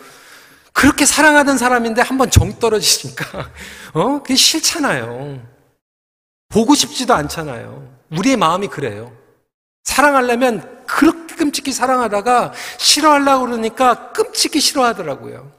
[0.72, 3.50] 그렇게 사랑하던 사람인데 한번 정 떨어지니까
[3.94, 5.42] 어 그게 싫잖아요.
[6.48, 7.98] 보고 싶지도 않잖아요.
[8.12, 9.16] 우리의 마음이 그래요.
[9.84, 15.50] 사랑하려면 그렇게 끔찍히 사랑하다가 싫어하려고 그러니까 끔찍히 싫어하더라고요.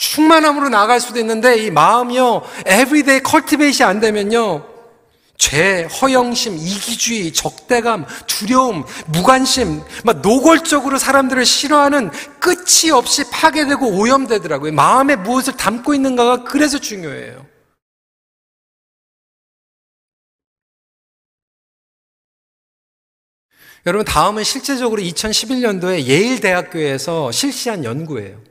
[0.00, 4.66] 충만함으로 나갈 수도 있는데 이 마음이요, everyday cultivate이 안 되면요,
[5.36, 12.10] 죄, 허영심, 이기주의, 적대감, 두려움, 무관심, 막 노골적으로 사람들을 싫어하는
[12.40, 14.72] 끝이 없이 파괴되고 오염되더라고요.
[14.72, 17.46] 마음에 무엇을 담고 있는가가 그래서 중요해요.
[23.86, 28.49] 여러분, 다음은 실제적으로 2011년도에 예일 대학교에서 실시한 연구예요.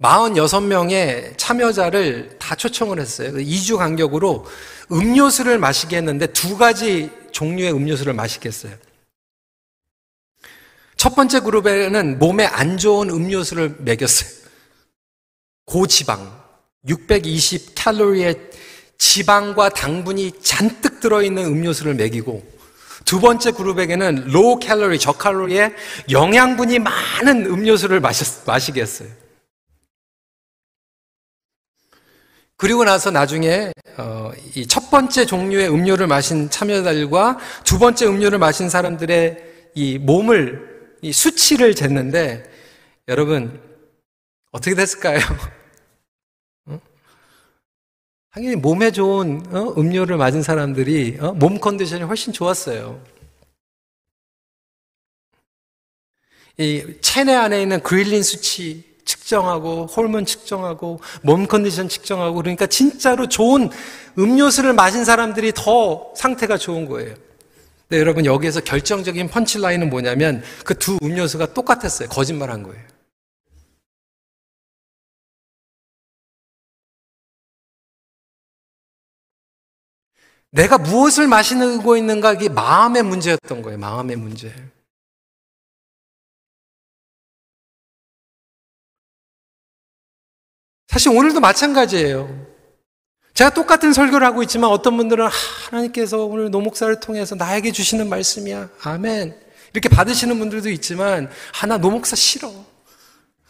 [0.00, 3.32] 46명의 참여자를 다 초청을 했어요.
[3.32, 4.46] 2주 간격으로
[4.92, 8.74] 음료수를 마시게 했는데 두 가지 종류의 음료수를 마시게 했어요.
[10.96, 14.30] 첫 번째 그룹에는 몸에 안 좋은 음료수를 먹였어요.
[15.64, 16.42] 고지방,
[16.88, 18.38] 620 칼로리의
[18.98, 22.56] 지방과 당분이 잔뜩 들어있는 음료수를 먹이고
[23.04, 25.74] 두 번째 그룹에게는 로우 칼로리, 저칼로리의
[26.10, 29.08] 영양분이 많은 음료수를 마셨, 마시게 했어요.
[32.56, 39.72] 그리고 나서 나중에 어, 이첫 번째 종류의 음료를 마신 참여자들과 두 번째 음료를 마신 사람들의
[39.74, 42.48] 이 몸을 이 수치를 쟀는데
[43.08, 43.60] 여러분
[44.52, 45.18] 어떻게 됐을까요?
[46.66, 46.80] 어?
[48.30, 49.74] 당연히 몸에 좋은 어?
[49.76, 51.32] 음료를 맞은 사람들이 어?
[51.32, 53.02] 몸 컨디션이 훨씬 좋았어요.
[56.58, 63.70] 이 체내 안에 있는 그릴린 수치 측정하고 호르몬 측정하고 몸 컨디션 측정하고 그러니까 진짜로 좋은
[64.18, 67.14] 음료수를 마신 사람들이 더 상태가 좋은 거예요.
[67.88, 72.08] 네, 여러분 여기에서 결정적인 펀치라인은 뭐냐면 그 두 음료수가 똑같았어요.
[72.08, 72.82] 거짓말한 거예요.
[80.50, 83.78] 내가 무엇을 마시고 있는가 이게 마음의 문제였던 거예요.
[83.78, 84.52] 마음의 문제.
[90.96, 92.46] 사실 오늘도 마찬가지예요.
[93.34, 98.70] 제가 똑같은 설교를 하고 있지만 어떤 분들은 하나님께서 오늘 노목사를 통해서 나에게 주시는 말씀이야.
[98.82, 99.38] 아멘.
[99.74, 102.50] 이렇게 받으시는 분들도 있지만 하나 노목사 싫어.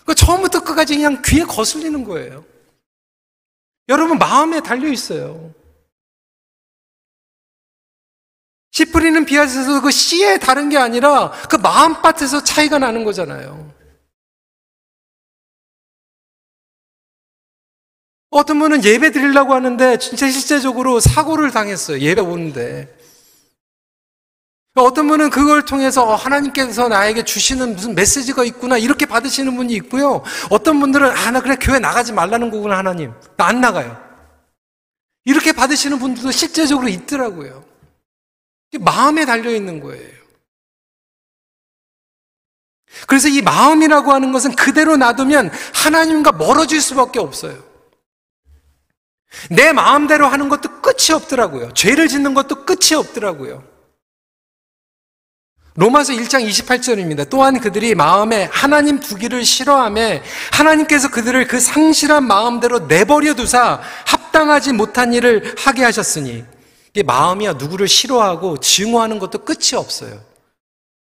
[0.04, 2.44] 그 처음부터 끝까지 그냥 귀에 거슬리는 거예요.
[3.88, 5.54] 여러분 마음에 달려 있어요.
[8.72, 13.75] 씨 뿌리는 비앗에서 그 씨에 다른 게 아니라 그 마음밭에서 차이가 나는 거잖아요.
[18.30, 21.98] 어떤 분은 예배 드리려고 하는데 진짜 실제적으로 사고를 당했어요.
[22.00, 22.94] 예배 오는데.
[24.74, 30.22] 어떤 분은 그걸 통해서 어, 하나님께서 나에게 주시는 무슨 메시지가 있구나 이렇게 받으시는 분이 있고요.
[30.50, 33.12] 어떤 분들은 아, 나 그래 교회 나가지 말라는 거구나 하나님.
[33.36, 34.04] 나 안 나가요.
[35.24, 37.64] 이렇게 받으시는 분들도 실제적으로 있더라고요.
[38.80, 40.14] 마음에 달려 있는 거예요.
[43.06, 47.75] 그래서 이 마음이라고 하는 것은 그대로 놔두면 하나님과 멀어질 수밖에 없어요.
[49.50, 51.72] 내 마음대로 하는 것도 끝이 없더라고요.
[51.74, 53.76] 죄를 짓는 것도 끝이 없더라고요.
[55.76, 57.28] 로마서 1장 28절입니다.
[57.28, 65.12] 또한 그들이 마음에 하나님 두기를 싫어함에 하나님께서 그들을 그 상실한 마음대로 내버려 두사 합당하지 못한
[65.12, 66.44] 일을 하게 하셨으니
[66.94, 70.24] 이 마음이야 누구를 싫어하고 증오하는 것도 끝이 없어요.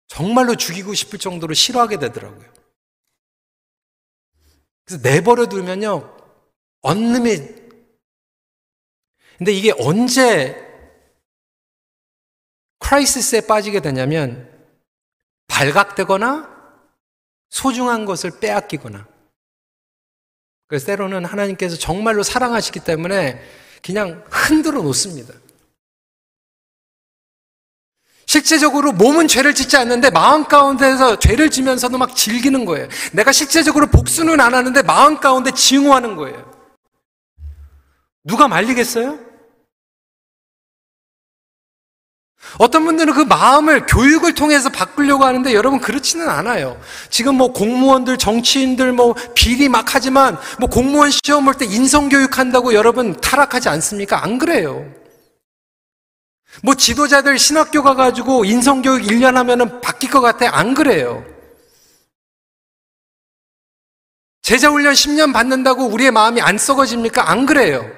[0.07, 2.47] 정말로 죽이고 싶을 정도로 싫어하게 되더라고요.
[4.85, 6.15] 그래서 내버려 두면요.
[6.81, 7.60] 언놈이
[9.41, 10.55] 근데 이게 언제
[12.77, 14.47] 크라이시스에 빠지게 되냐면
[15.47, 16.47] 발각되거나
[17.49, 19.07] 소중한 것을 빼앗기거나
[20.67, 23.41] 그래서 때로는 하나님께서 정말로 사랑하시기 때문에
[23.83, 25.33] 그냥 흔들어 놓습니다.
[28.27, 32.87] 실제적으로 몸은 죄를 짓지 않는데 마음 가운데서 죄를 지면서도 막 즐기는 거예요.
[33.11, 36.61] 내가 실제적으로 복수는 안 하는데 마음 가운데 증오하는 거예요.
[38.23, 39.30] 누가 말리겠어요?
[42.57, 46.79] 어떤 분들은 그 마음을 교육을 통해서 바꾸려고 하는데 여러분 그렇지는 않아요.
[47.09, 52.37] 지금 뭐 공무원들, 정치인들 뭐 비리 막 하지만 뭐 공무원 시험 볼 때 인성 교육
[52.37, 54.23] 한다고 여러분 타락하지 않습니까?
[54.23, 54.85] 안 그래요.
[56.63, 60.49] 뭐 지도자들 신학교 가가지고 인성 교육 1년 하면은 바뀔 것 같아?
[60.57, 61.23] 안 그래요.
[64.41, 67.29] 제자 훈련 10년 받는다고 우리의 마음이 안 썩어집니까?
[67.29, 67.89] 안 그래요.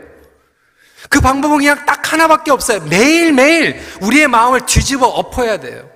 [1.14, 2.84] 그 방법은 그냥 딱 하나밖에 없어요.
[2.88, 5.88] 매일매일 우리의 마음을 뒤집어 엎어야 돼요.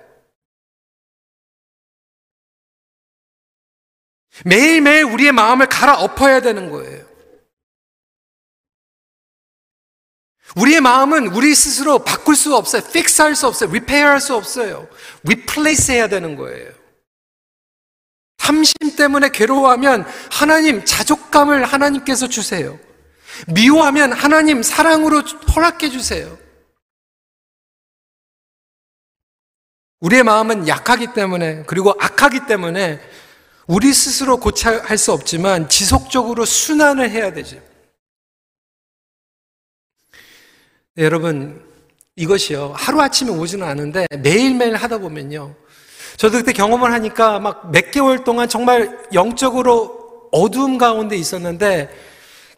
[4.44, 7.04] 매일매일 우리의 마음을 갈아 엎어야 되는 거예요.
[10.54, 12.82] 우리의 마음은 우리 스스로 바꿀 수 없어요.
[12.92, 13.72] fix 할 수 없어요.
[13.72, 14.88] repair 할 수 없어요.
[15.24, 16.72] replace 해야 되는 거예요.
[18.36, 22.78] 탐심 때문에 괴로워하면 하나님 자족감을 하나님께서 주세요.
[23.46, 26.36] 미워하면 하나님 사랑으로 허락해 주세요.
[30.00, 33.00] 우리의 마음은 약하기 때문에 그리고 악하기 때문에
[33.66, 37.60] 우리 스스로 고쳐할 수 없지만 지속적으로 순환을 해야 되죠.
[40.94, 41.64] 네, 여러분
[42.16, 45.54] 이것이요 하루아침에 오지는 않은데 매일매일 하다 보면요
[46.16, 51.88] 저도 그때 경험을 하니까 막 몇 개월 동안 정말 영적으로 어두움 가운데 있었는데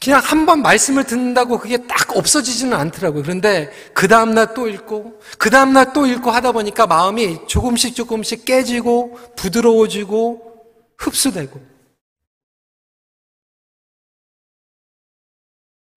[0.03, 3.23] 그냥 한 번 말씀을 듣는다고 그게 딱 없어지지는 않더라고요.
[3.23, 9.19] 그런데 그 다음날 또 읽고, 그 다음날 또 읽고 하다 보니까 마음이 조금씩 조금씩 깨지고,
[9.37, 11.61] 부드러워지고, 흡수되고.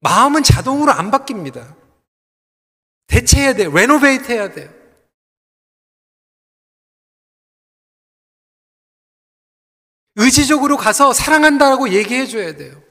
[0.02, 1.76] 마음은 자동으로 안 바뀝니다.
[3.08, 3.72] 대체해야 돼요.
[3.72, 4.70] 레노베이트 해야 돼요.
[10.16, 12.84] 의지적으로 가서 사랑한다고 얘기해 줘야 돼요.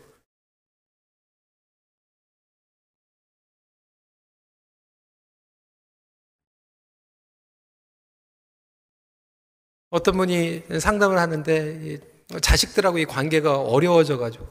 [9.93, 11.99] 어떤 분이 상담을 하는데
[12.41, 14.49] 자식들하고 이 관계가 어려워져 가지고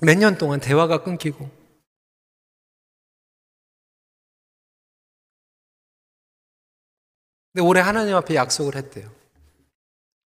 [0.00, 1.48] 몇 년 동안 대화가 끊기고
[7.52, 9.14] 근데 올해 하나님 앞에 약속을 했대요.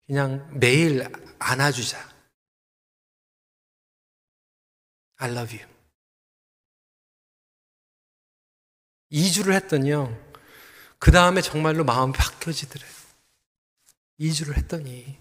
[0.07, 1.99] 그냥 매일 안아주자.
[5.17, 5.67] I love you.
[9.11, 10.15] 2주를 했더니요.
[10.99, 12.96] 그 다음에 정말로 마음이 바뀌어지더래요.
[14.21, 15.19] 2주를 했더니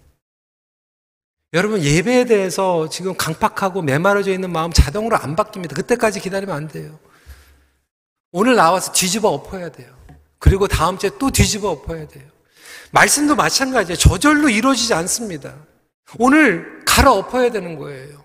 [1.52, 5.74] 여러분 예배에 대해서 지금 강팍하고 메마르져 있는 마음 자동으로 안 바뀝니다.
[5.74, 6.98] 그때까지 기다리면 안 돼요.
[8.32, 9.94] 오늘 나와서 뒤집어 엎어야 돼요.
[10.38, 12.28] 그리고 다음 주에 또 뒤집어 엎어야 돼요.
[12.90, 13.96] 말씀도 마찬가지예요.
[13.96, 15.54] 저절로 이루어지지 않습니다.
[16.18, 18.24] 오늘 갈아 엎어야 되는 거예요.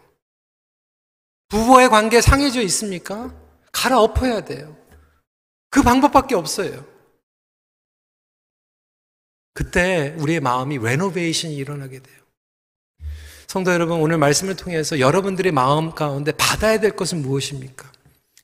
[1.49, 3.33] 부부의 관계 상해져 있습니까?
[3.71, 4.75] 갈아 엎어야 돼요.
[5.69, 6.85] 그 방법밖에 없어요.
[9.53, 12.17] 그때 우리의 마음이 레노베이션이 일어나게 돼요.
[13.47, 17.91] 성도 여러분, 오늘 말씀을 통해서 여러분들의 마음 가운데 받아야 될 것은 무엇입니까?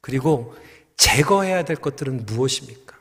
[0.01, 0.53] 그리고
[0.97, 2.97] 제거해야 될 것들은 무엇입니까?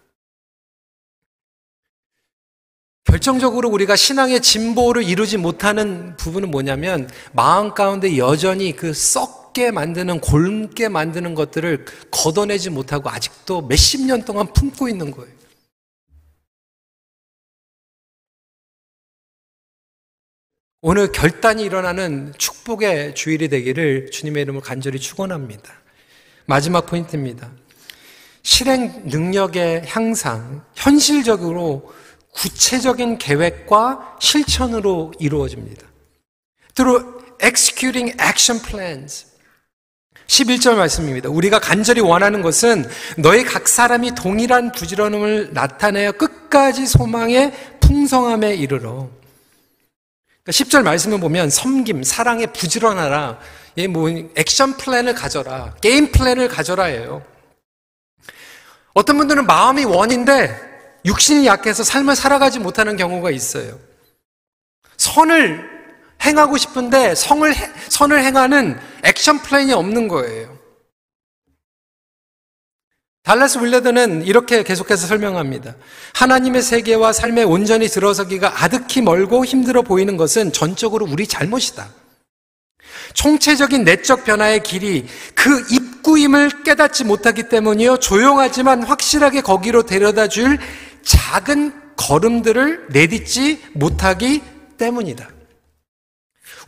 [3.05, 10.89] 결정적으로 우리가 신앙의 진보를 이루지 못하는 부분은 뭐냐면 마음 가운데 여전히 그 썩게 만드는 골게
[10.89, 15.35] 만드는 것들을 걷어내지 못하고 아직도 몇십 년 동안 품고 있는 거예요.
[20.89, 25.73] 오늘 결단이 일어나는 축복의 주일이 되기를 주님의 이름으로 간절히 축원합니다.
[26.45, 27.51] 마지막 포인트입니다.
[28.45, 31.93] 실행 능력의 향상, 현실적으로
[32.33, 35.85] 구체적인 계획과 실천으로 이루어집니다.
[36.77, 39.27] through executing action plans.
[40.29, 41.29] 11절 말씀입니다.
[41.31, 49.16] 우리가 간절히 원하는 것은 너희 각 사람이 동일한 부지런함을 나타내어 끝까지 소망의 풍성함에 이르러 10절
[50.47, 53.39] 그러니까 말씀을 보면 섬김, 사랑에 부지런하라.
[53.79, 55.75] 예, 뭐 action plan을 가져라.
[55.81, 57.23] game plan을 가져라예요.
[58.95, 60.57] 어떤 분들은 마음이 원인데
[61.05, 63.79] 육신이 약해서 삶을 살아가지 못하는 경우가 있어요.
[64.97, 65.69] 선을
[66.25, 67.53] 행하고 싶은데 성을
[67.89, 70.56] 선을 행하는 action plan이 없는 거예요.
[73.27, 75.75] 달라스 윌레드는 이렇게 계속해서 설명합니다.
[76.15, 81.89] 하나님의 세계와 삶에 온전히 들어서기가 아득히 멀고 힘들어 보이는 것은 전적으로 우리 잘못이다.
[83.15, 87.97] 총체적인 내적 변화의 길이 그 입구임을 깨닫지 못하기 때문이요.
[87.97, 90.59] 조용하지만 확실하게 거기로 데려다 줄
[91.03, 94.41] 작은 걸음들을 내딛지 못하기
[94.79, 95.29] 때문이다.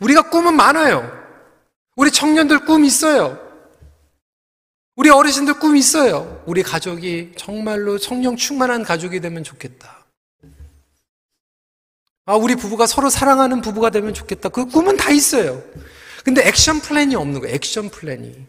[0.01, 1.09] 우리가 꿈은 많아요.
[1.95, 3.48] 우리 청년들 꿈 있어요.
[4.99, 6.43] 우리 어르신들 꿈 있어요.
[6.45, 10.05] 우리 가족이 정말로 성령 충만한 가족이 되면 좋겠다.
[12.25, 14.49] 아, 우리 부부가 서로 사랑하는 부부가 되면 좋겠다.
[14.49, 15.63] 그 꿈은 다 있어요.
[16.25, 17.55] 근데 action plan이 없는 거예요.
[17.55, 18.45] action plan이.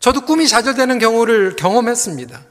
[0.00, 2.44] 저도 꿈이 좌절되는 경우를 경험했습니다.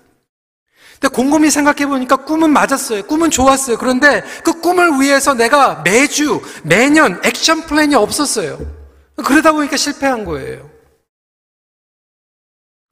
[1.02, 3.04] 근데 곰곰이 생각해 보니까 꿈은 맞았어요.
[3.08, 3.78] 꿈은 좋았어요.
[3.78, 8.79] 그런데 그 꿈을 위해서 내가 매주, 매년 action plan이 없었어요.
[9.24, 10.70] 그러다 보니까 실패한 거예요.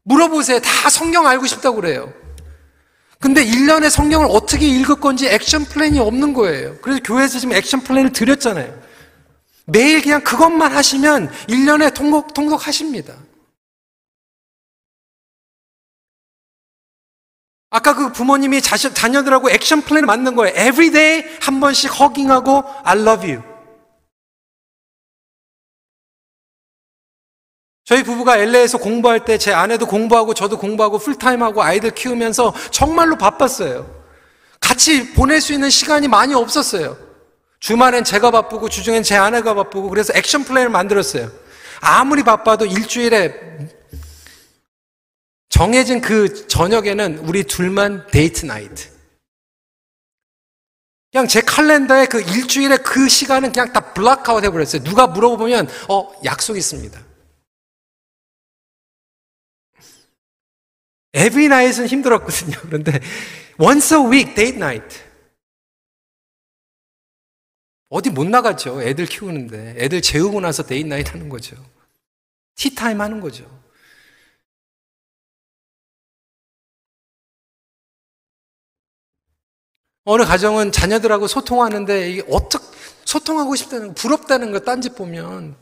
[0.03, 0.59] 물어보세요.
[0.61, 2.13] 다 성경 알고 싶다고 그래요.
[3.19, 6.77] 근데 1년에 성경을 어떻게 읽을 건지 action plan이 없는 거예요.
[6.81, 8.81] 그래서 교회에서 지금 action plan을 드렸잖아요.
[9.65, 13.15] 매일 그냥 그것만 하시면 1년에 통독, 통독하십니다.
[17.69, 20.55] 아까 그 부모님이 자녀들하고 action plan을 만든 거예요.
[20.55, 23.56] Everyday 한 번씩 hugging하고 I love you.
[27.87, 33.89] 저희 부부가 LA에서 공부할 때 제 아내도 공부하고 저도 공부하고 full-time하고 아이들 키우면서 정말로 바빴어요.
[34.59, 36.97] 같이 보낼 수 있는 시간이 많이 없었어요.
[37.61, 41.31] 주말엔 제가 바쁘고 주중엔 제 아내가 바쁘고 그래서 action plan을 만들었어요.
[41.79, 43.33] 아무리 바빠도 일주일에
[45.47, 48.89] 정해진 그 저녁에는 우리 둘만 date night.
[51.11, 54.83] 그냥 제 칼렌더에 그 일주일에 그 시간은 그냥 다 block out 해버렸어요.
[54.83, 57.06] 누가 물어보면, 어, 약속 있습니다.
[61.17, 62.57] Every night은 힘들었거든요.
[62.61, 62.99] 그런데
[63.59, 64.99] once a week, date night.
[67.89, 68.81] 어디 못 나갔죠.
[68.83, 69.75] 애들 키우는데.
[69.77, 71.55] 애들 재우고 나서 데이트 나이트 하는 거죠.
[72.55, 73.45] 티타임 하는 거죠.
[80.03, 82.65] 어느 가정은 자녀들하고 소통하는데 이게 어떻게
[83.03, 85.55] 소통하고 싶다는 거, 부럽다는 거 딴짓 보면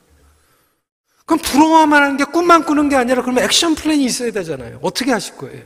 [1.26, 4.80] 그럼 부러워만 하는 게 꿈만 꾸는 게 아니라 그러면 액션 플랜이 있어야 되잖아요.
[4.82, 5.63] 어떻게 하실 거예요?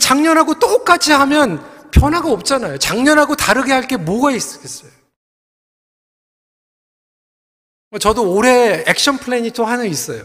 [0.00, 2.78] 작년하고 똑같이 하면 변화가 없잖아요.
[2.78, 4.90] 작년하고 다르게 할 게 뭐가 있겠어요?
[8.00, 10.24] 저도 올해 액션 플랜이 또 하나 있어요.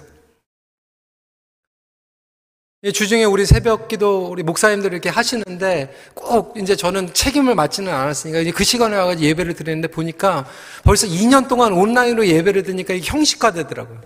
[2.91, 8.51] 주중에 우리 새벽 기도 우리 목사님들 이렇게 하시는데 꼭 이제 저는 책임을 맡지는 않았으니까 이제
[8.51, 10.45] 그 시간에 와가지고 예배를 드리는데 보니까
[10.83, 14.01] 벌써 2년 동안 온라인으로 예배를 드리니까 이게 형식화 되더라고요.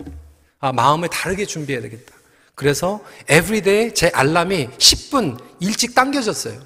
[0.59, 2.13] 아, 마음을 다르게 준비해야 되겠다.
[2.55, 6.59] 그래서 everyday 제 알람이 10분 일찍 당겨졌어요.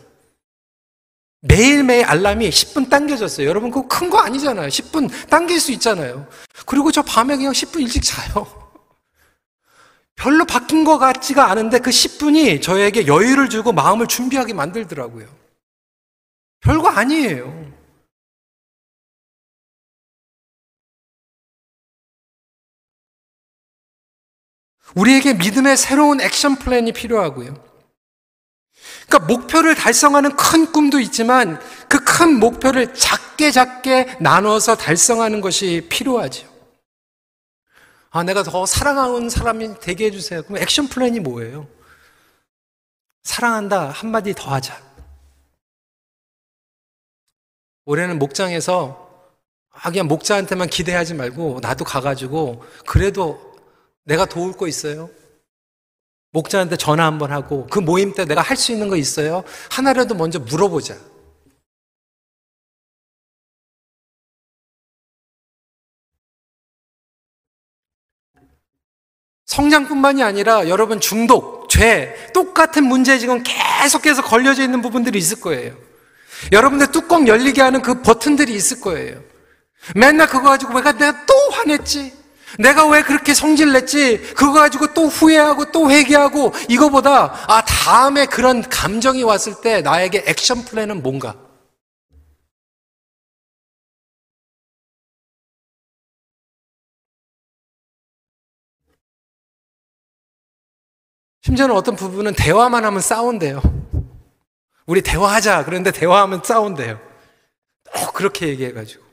[1.41, 3.47] 매일매일 알람이 10분 당겨졌어요.
[3.47, 4.69] 여러분 그거 큰 거 아니잖아요.
[4.69, 6.27] 10분 당길 수 있잖아요.
[6.65, 8.62] 그리고 저 밤에 그냥 10분 일찍 자요.
[10.15, 15.27] 별로 바뀐 것 같지가 않은데 그 10분이 저에게 여유를 주고 마음을 준비하게 만들더라고요.
[16.61, 17.71] 별거 아니에요.
[24.95, 27.73] 우리에게 믿음의 새로운 액션 플랜이 필요하고요.
[29.07, 31.59] 그러니까 목표를 달성하는 큰 꿈도 있지만
[31.89, 36.52] 그 큰 목표를 작게 작게 나눠서 달성하는 것이 필요하죠.
[38.15, 40.43] 아, 내가 더 사랑하는 사람이 되게 해주세요.
[40.43, 41.67] 그럼 액션 플랜이 뭐예요?
[43.23, 43.89] 사랑한다.
[43.89, 44.79] 한마디 더 하자.
[47.85, 49.01] 올해는 목장에서
[49.71, 53.55] 아, 그냥 목자한테만 기대하지 말고 나도 가가지고 그래도
[54.03, 55.09] 내가 도울 거 있어요?
[56.33, 59.43] 목자한테 전화 한번 하고 그 모임 때 내가 할 수 있는 거 있어요?
[59.71, 60.95] 하나라도 먼저 물어보자.
[69.53, 75.75] 성장뿐만이 아니라 여러분 중독, 죄, 똑같은 문제에 지금 계속해서 걸려져 있는 부분들이 있을 거예요.
[76.51, 79.21] 여러분들 뚜껑 열리게 하는 그 버튼들이 있을 거예요.
[79.95, 82.13] 맨날 그거 가지고 내가 내가 또 화냈지.
[82.59, 84.19] 내가 왜 그렇게 성질 냈지?
[84.35, 90.63] 그거 가지고 또 후회하고 또 회개하고 이거보다 아 다음에 그런 감정이 왔을 때 나에게 액션
[90.63, 91.35] 플랜은 뭔가?
[101.53, 103.61] 심지어는 어떤 부분은 대화만 하면 싸운대요.
[104.87, 105.65] 우리 대화하자.
[105.65, 106.99] 그런데 대화하면 싸운대요.
[107.93, 109.03] 어, 그렇게 얘기해가지고.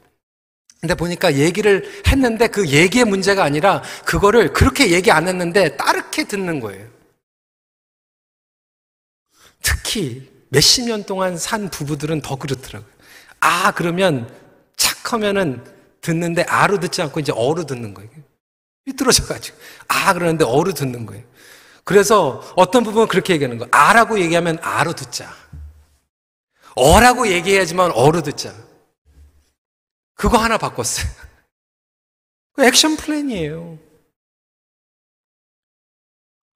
[0.81, 6.61] 근데 보니까 얘기를 했는데 그 얘기의 문제가 아니라 그거를 그렇게 얘기 안 했는데 따르게 듣는
[6.61, 6.89] 거예요.
[9.63, 12.91] 특히 몇십 년 동안 산 부부들은 더 그렇더라고요.
[13.41, 14.35] 아, 그러면
[14.77, 15.63] 착 하면은
[16.01, 18.11] 듣는데 아로 듣지 않고 이제 어로 듣는 거예요.
[18.87, 19.59] 삐뚤어져가지고.
[19.89, 21.30] 아, 그러는데 어로 듣는 거예요.
[21.91, 23.67] 그래서 어떤 부분은 그렇게 얘기하는 거.
[23.73, 25.35] 아라고 얘기하면 아로 듣자.
[26.77, 28.55] 어라고 얘기해야지만 어로 듣자.
[30.15, 31.11] 그거 하나 바꿨어요.
[32.55, 33.77] 그 action plan이에요.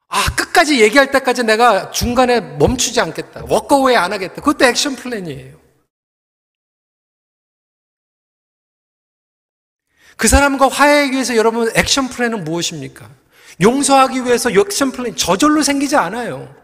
[0.07, 3.47] 아, 끝까지 얘기할 때까지 내가 중간에 멈추지 않겠다.
[3.49, 4.37] walk away 안 하겠다.
[4.37, 5.61] 그것도 action plan이에요.
[10.17, 13.24] 그 사람과 화해하기 위해서 여러분 action plan은 무엇입니까?
[13.61, 16.55] 용서하기 위해서 action plan 저절로 생기지 않아요.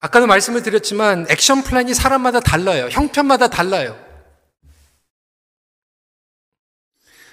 [0.00, 2.88] 아까도 말씀을 드렸지만 action plan이 사람마다 달라요.
[2.90, 4.06] 형편마다 달라요.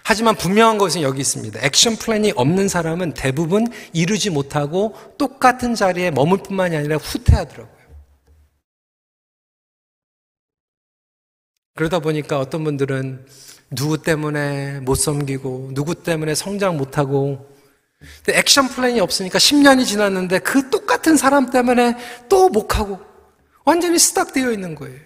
[0.03, 1.59] 하지만 분명한 것은 여기 있습니다.
[1.63, 7.83] action plan이 없는 사람은 대부분 이루지 못하고 똑같은 자리에 머물 뿐만이 아니라 후퇴하더라고요.
[11.75, 13.25] 그러다 보니까 어떤 분들은
[13.75, 17.49] 누구 때문에 못 섬기고, 누구 때문에 성장 못하고,
[18.29, 21.95] 액션 플랜이 없으니까 10년이 지났는데 그 똑같은 사람 때문에
[22.29, 22.99] 또 못하고,
[23.65, 24.99] 완전히 스탁되어 있는 거예요.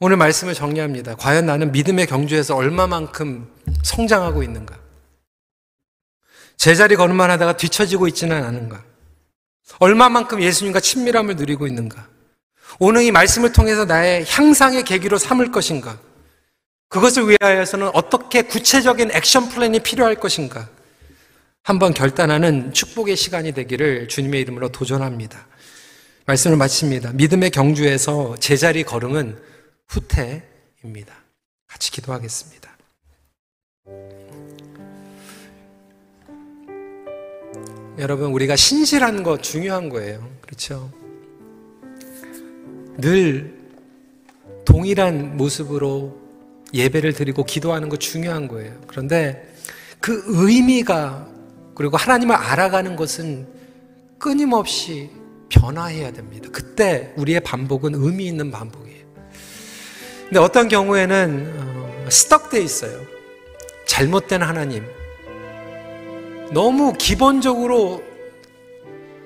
[0.00, 1.16] 오늘 말씀을 정리합니다.
[1.16, 4.78] 과연 나는 믿음의 경주에서 얼마만큼 성장하고 있는가?
[6.56, 8.87] 제자리 걸음만 하다가 뒤처지고 있지는 않은가?
[9.78, 12.08] 얼마만큼 예수님과 친밀함을 누리고 있는가?
[12.78, 15.98] 오늘 이 말씀을 통해서 나의 향상의 계기로 삼을 것인가?
[16.88, 20.68] 그것을 위하여서는 어떻게 구체적인 액션 플랜이 필요할 것인가?
[21.62, 25.46] 한번 결단하는 축복의 시간이 되기를 주님의 이름으로 도전합니다.
[26.24, 27.12] 말씀을 마칩니다.
[27.12, 29.38] 믿음의 경주에서 제자리 걸음은
[29.88, 31.14] 후퇴입니다.
[31.66, 32.68] 같이 기도하겠습니다.
[37.98, 40.24] 여러분, 우리가 신실한 거 중요한 거예요.
[40.40, 40.90] 그렇죠?
[42.96, 43.58] 늘
[44.64, 46.16] 동일한 모습으로
[46.72, 48.80] 예배를 드리고 기도하는 거 중요한 거예요.
[48.86, 49.52] 그런데
[49.98, 51.28] 그 의미가
[51.74, 53.48] 그리고 하나님을 알아가는 것은
[54.18, 55.10] 끊임없이
[55.48, 56.48] 변화해야 됩니다.
[56.52, 59.06] 그때 우리의 반복은 의미 있는 반복이에요.
[60.24, 63.00] 근데 어떤 경우에는 어, 스떡돼 있어요.
[63.86, 64.84] 잘못된 하나님.
[66.52, 68.02] 너무 기본적으로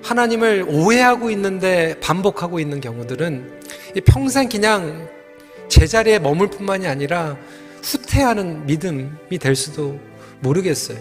[0.03, 3.61] 하나님을 오해하고 있는데 반복하고 있는 경우들은
[4.05, 5.07] 평생 그냥
[5.69, 7.37] 제자리에 머물 뿐만이 아니라
[7.81, 9.99] 후퇴하는 믿음이 될 수도
[10.41, 10.97] 모르겠어요.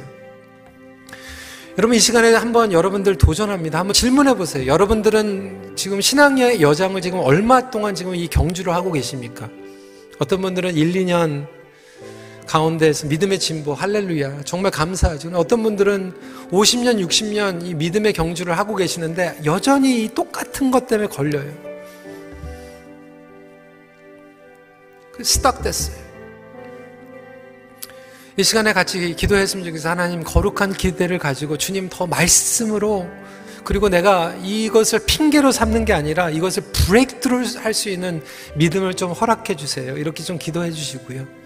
[1.78, 3.78] 여러분 이 시간에 한번 여러분들 도전합니다.
[3.78, 4.66] 한번 질문해 보세요.
[4.66, 9.48] 여러분들은 지금 신앙의 여장을 지금 얼마 동안 지금 이 경주를 하고 계십니까?
[10.18, 11.46] 어떤 분들은 1, 2년
[12.52, 14.42] 가운데에서 믿음의 진보, 할렐루야.
[14.44, 15.30] 정말 감사하죠.
[15.34, 16.12] 어떤 분들은
[16.50, 21.50] 50년, 60년 이 믿음의 경주를 하고 계시는데 여전히 이 똑같은 것 때문에 걸려요.
[25.12, 25.96] 그 스탁됐어요.
[28.36, 33.08] 이 시간에 같이 기도했으면 좋겠어 하나님 거룩한 기대를 가지고 주님 더 말씀으로
[33.64, 38.22] 그리고 내가 이것을 핑계로 삼는 게 아니라 이것을 브레이크트루 할수 있는
[38.56, 39.96] 믿음을 좀 허락해 주세요.
[39.96, 41.41] 이렇게 좀 기도해 주시고요.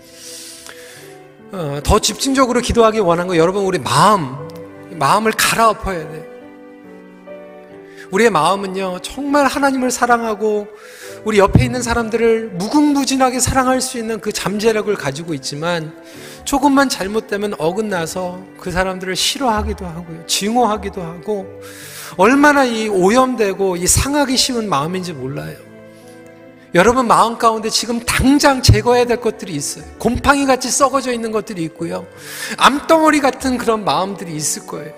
[1.57, 4.37] 어, 더 집중적으로 기도하기 원한 거 여러분 우리 마음
[4.91, 6.29] 마음을 갈아엎어야 돼.
[8.11, 10.69] 우리의 마음은요 정말 하나님을 사랑하고
[11.25, 15.93] 우리 옆에 있는 사람들을 무궁무진하게 사랑할 수 있는 그 잠재력을 가지고 있지만
[16.45, 20.27] 조금만 잘못되면 어긋나서 그 사람들을 싫어하기도 하고요.
[20.27, 21.63] 증오하기도 하고
[22.19, 25.66] 얼마나 이 오염되고 이 상하기 쉬운 마음인지 몰라요.
[26.77, 29.83] 여러분 마음 가운데 지금 당장 제거해야 될 것들이 있어요.
[29.99, 32.07] 곰팡이 같이 썩어져 있는 것들이 있고요.
[32.59, 34.93] 암덩어리 같은 그런 마음들이 있을 거예요.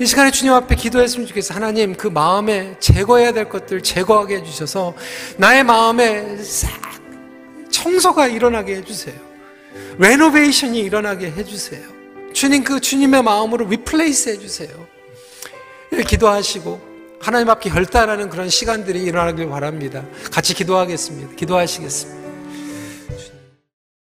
[0.00, 1.54] 이 시간에 주님 앞에 기도했으면 좋겠어요.
[1.54, 4.94] 하나님 그 마음에 제거해야 될 것들 제거하게 해주셔서
[5.36, 6.70] 나의 마음에 싹
[7.70, 9.16] 청소가 일어나게 해주세요.
[9.98, 11.82] 레노베이션이 일어나게 해주세요.
[12.32, 14.70] 주님 그 주님의 마음으로 리플레이스 해주세요.
[16.06, 20.04] 기도하시고 하나님 앞에 결단하는 그런 시간들이 일어나길 바랍니다.
[20.30, 21.34] 같이 기도하겠습니다.
[21.36, 22.25] 기도하시겠습니다.